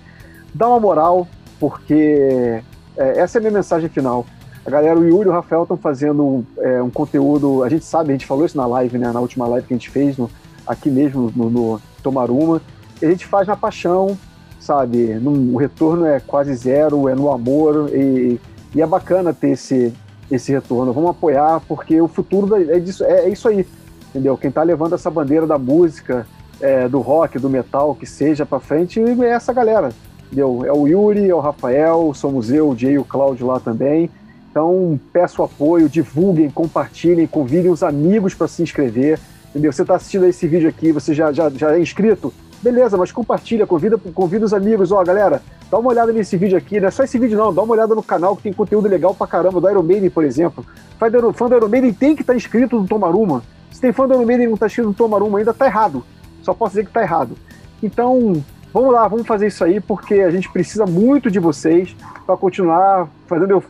Dá 0.54 0.68
uma 0.70 0.80
moral, 0.80 1.28
porque 1.60 2.62
é, 2.96 3.20
essa 3.20 3.38
é 3.38 3.40
a 3.40 3.42
minha 3.42 3.54
mensagem 3.54 3.90
final. 3.90 4.26
A 4.66 4.70
galera, 4.70 5.00
o 5.00 5.08
Yuri 5.08 5.28
e 5.28 5.32
o 5.32 5.34
Rafael 5.34 5.64
estão 5.64 5.78
fazendo 5.78 6.46
é, 6.60 6.82
um 6.82 6.90
conteúdo. 6.90 7.64
A 7.64 7.70
gente 7.70 7.86
sabe, 7.86 8.10
a 8.10 8.14
gente 8.14 8.26
falou 8.26 8.46
isso 8.46 8.58
na 8.58 8.66
live, 8.66 8.98
né? 8.98 9.12
Na 9.12 9.20
última 9.20 9.48
live 9.48 9.66
que 9.66 9.74
a 9.74 9.78
gente 9.78 9.90
fez, 9.90 10.18
no, 10.18 10.30
aqui 10.66 10.90
mesmo 10.90 11.32
no, 11.36 11.50
no 11.50 11.82
Tomaruma. 12.04 12.62
A 13.02 13.06
gente 13.06 13.26
faz 13.26 13.48
na 13.48 13.56
paixão, 13.56 14.18
sabe? 14.60 15.16
Num, 15.16 15.54
o 15.54 15.58
retorno 15.58 16.06
é 16.06 16.20
quase 16.20 16.54
zero, 16.56 17.08
é 17.08 17.16
no 17.16 17.32
amor. 17.32 17.90
E, 17.94 18.40
e, 18.76 18.82
é 18.82 18.86
bacana 18.86 19.34
ter 19.34 19.52
esse, 19.52 19.94
esse 20.32 20.52
retorno. 20.52 20.94
Vamos 20.94 21.12
apoiar, 21.12 21.62
porque 21.68 22.00
o 22.02 22.08
futuro 22.08 22.56
é, 22.56 22.80
disso, 22.80 23.04
é, 23.04 23.26
é 23.26 23.30
isso 23.30 23.48
aí. 23.48 23.66
Entendeu? 24.10 24.38
Quem 24.38 24.50
está 24.50 24.64
levando 24.64 24.96
essa 24.96 25.12
bandeira 25.12 25.46
da 25.46 25.58
música, 25.58 26.26
é, 26.60 26.88
do 26.88 27.00
rock, 27.00 27.38
do 27.40 27.50
metal, 27.50 27.96
que 27.96 28.06
seja 28.06 28.46
para 28.46 28.60
frente, 28.60 29.00
é 29.00 29.30
essa 29.30 29.54
galera. 29.54 29.90
Entendeu? 30.26 30.64
É 30.66 30.72
o 30.72 30.88
Yuri, 30.88 31.30
é 31.30 31.36
o 31.36 31.40
Rafael, 31.40 32.12
somos 32.14 32.52
eu, 32.52 32.70
o 32.70 32.78
Jay 32.78 32.94
e 32.94 33.00
o 33.00 33.04
Cláudio 33.04 33.48
lá 33.48 33.60
também. 33.60 34.10
Então, 34.50 35.00
peço 35.14 35.44
apoio, 35.44 35.88
divulguem, 35.88 36.50
compartilhem, 36.50 37.28
convidem 37.28 37.70
os 37.70 37.84
amigos 37.84 38.34
para 38.34 38.48
se 38.48 38.64
inscrever. 38.64 39.20
Entendeu? 39.50 39.72
Você 39.72 39.84
está 39.84 39.96
assistindo 39.96 40.26
esse 40.26 40.48
vídeo 40.48 40.68
aqui, 40.68 40.92
você 40.92 41.14
já, 41.14 41.32
já, 41.32 41.50
já 41.50 41.76
é 41.76 41.80
inscrito? 41.80 42.34
Beleza, 42.62 42.98
mas 42.98 43.12
compartilha, 43.12 43.68
convida, 43.68 43.98
convida 44.14 44.46
os 44.46 44.54
amigos. 44.54 44.92
Ó, 44.92 45.04
galera, 45.04 45.42
dá 45.70 45.78
uma 45.78 45.90
olhada 45.90 46.12
nesse 46.12 46.36
vídeo 46.38 46.58
aqui, 46.58 46.80
não 46.80 46.88
é 46.88 46.92
só 46.92 47.04
esse 47.04 47.20
vídeo 47.20 47.38
não, 47.38 47.54
dá 47.54 47.62
uma 47.62 47.74
olhada 47.74 47.94
no 47.94 48.04
canal 48.04 48.36
que 48.36 48.44
tem 48.44 48.54
conteúdo 48.54 48.88
legal 48.88 49.14
pra 49.14 49.28
caramba, 49.28 49.62
do 49.62 49.70
Iron 49.70 49.84
Maiden, 49.84 50.10
por 50.10 50.24
exemplo. 50.24 50.66
Fã 50.98 51.10
do 51.10 51.56
Iron 51.56 51.68
Maiden 51.68 51.94
tem 51.94 52.16
que 52.16 52.22
estar 52.22 52.34
tá 52.34 52.38
inscrito 52.38 52.80
no 52.80 52.88
Tomaruma. 52.88 53.44
Se 53.72 53.80
tem 53.80 53.92
fã 53.92 54.08
do 54.08 54.14
Iron 54.16 54.26
Maiden 54.26 54.46
e 54.46 54.48
não 54.48 54.56
está 54.56 54.66
inscrito 54.66 54.90
no 54.90 54.96
Tomaruma 54.96 55.38
ainda, 55.38 55.54
tá 55.54 55.66
errado. 55.66 56.04
Só 56.42 56.54
posso 56.54 56.72
dizer 56.72 56.86
que 56.86 56.92
tá 56.92 57.02
errado. 57.02 57.38
Então, 57.82 58.44
Vamos 58.74 58.94
lá, 58.94 59.08
vamos 59.08 59.26
fazer 59.26 59.48
isso 59.48 59.64
aí, 59.64 59.80
porque 59.80 60.16
a 60.16 60.30
gente 60.30 60.52
precisa 60.52 60.86
muito 60.86 61.32
de 61.32 61.40
vocês 61.40 61.96
para 62.28 62.38
continuar 62.38 63.10
fazendo. 63.26 63.50
Eu, 63.52 63.64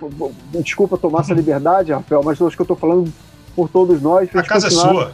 desculpa 0.61 0.97
tomar 0.97 1.21
essa 1.21 1.33
liberdade, 1.33 1.93
Rafael, 1.93 2.21
mas 2.23 2.41
acho 2.41 2.55
que 2.55 2.61
eu 2.61 2.65
estou 2.65 2.75
falando 2.75 3.13
por 3.55 3.69
todos 3.69 4.01
nós. 4.01 4.27
A 4.35 4.43
casa 4.43 4.67
é 4.67 4.69
sua. 4.69 5.13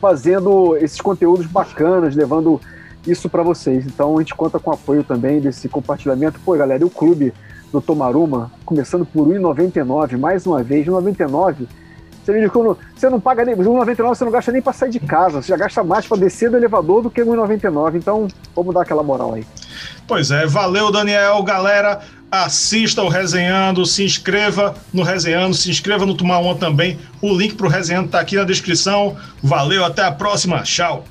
Fazendo 0.00 0.76
esses 0.76 1.00
conteúdos 1.00 1.46
bacanas, 1.46 2.14
levando 2.14 2.60
isso 3.06 3.28
para 3.28 3.42
vocês. 3.42 3.86
Então 3.86 4.16
a 4.16 4.20
gente 4.20 4.34
conta 4.34 4.58
com 4.58 4.70
o 4.70 4.74
apoio 4.74 5.04
também 5.04 5.40
desse 5.40 5.68
compartilhamento. 5.68 6.40
Pô, 6.44 6.56
galera, 6.56 6.82
e 6.82 6.86
o 6.86 6.90
clube 6.90 7.32
do 7.72 7.80
Tomaruma, 7.80 8.50
começando 8.64 9.04
por 9.04 9.26
1,99, 9.28 10.18
mais 10.18 10.46
uma 10.46 10.62
vez, 10.62 10.86
1,99 10.86 11.66
você, 12.26 12.50
você 12.96 13.08
não 13.08 13.20
paga 13.20 13.44
nem. 13.44 13.54
1,99 13.54 14.08
você 14.08 14.24
não 14.24 14.32
gasta 14.32 14.50
nem 14.50 14.60
para 14.60 14.72
sair 14.72 14.90
de 14.90 14.98
casa. 14.98 15.40
Você 15.40 15.48
já 15.48 15.56
gasta 15.56 15.84
mais 15.84 16.06
para 16.06 16.16
descer 16.16 16.50
do 16.50 16.56
elevador 16.56 17.02
do 17.02 17.10
que 17.10 17.22
1,99. 17.22 17.94
Então, 17.94 18.26
vamos 18.54 18.74
dar 18.74 18.82
aquela 18.82 19.02
moral 19.02 19.34
aí. 19.34 19.46
Pois 20.06 20.30
é, 20.30 20.46
valeu, 20.46 20.90
Daniel. 20.90 21.42
Galera, 21.44 22.00
assista 22.30 23.02
o 23.02 23.08
Resenhando, 23.08 23.86
se 23.86 24.04
inscreva 24.04 24.74
no 24.92 25.02
Resenhando, 25.02 25.54
se 25.54 25.70
inscreva 25.70 26.04
no 26.04 26.16
Tomar 26.16 26.40
Uma 26.40 26.56
também. 26.56 26.98
O 27.22 27.32
link 27.32 27.54
para 27.54 27.66
o 27.66 27.70
Resenhando 27.70 28.06
está 28.06 28.20
aqui 28.20 28.36
na 28.36 28.44
descrição. 28.44 29.16
Valeu, 29.42 29.84
até 29.84 30.02
a 30.02 30.10
próxima. 30.10 30.62
Tchau. 30.62 31.04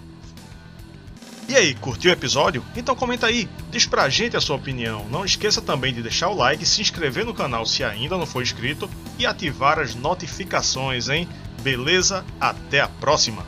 E 1.47 1.55
aí, 1.55 1.75
curtiu 1.75 2.09
o 2.09 2.13
episódio? 2.13 2.65
Então 2.75 2.95
comenta 2.95 3.27
aí, 3.27 3.47
diz 3.69 3.85
pra 3.85 4.09
gente 4.09 4.35
a 4.35 4.41
sua 4.41 4.55
opinião. 4.55 5.05
Não 5.09 5.23
esqueça 5.23 5.61
também 5.61 5.93
de 5.93 6.01
deixar 6.01 6.29
o 6.29 6.35
like, 6.35 6.65
se 6.65 6.81
inscrever 6.81 7.23
no 7.23 7.35
canal 7.35 7.67
se 7.67 7.83
ainda 7.83 8.17
não 8.17 8.25
for 8.25 8.41
inscrito 8.41 8.89
e 9.19 9.27
ativar 9.27 9.77
as 9.77 9.93
notificações, 9.93 11.07
hein? 11.07 11.29
Beleza? 11.61 12.25
Até 12.39 12.81
a 12.81 12.87
próxima! 12.87 13.45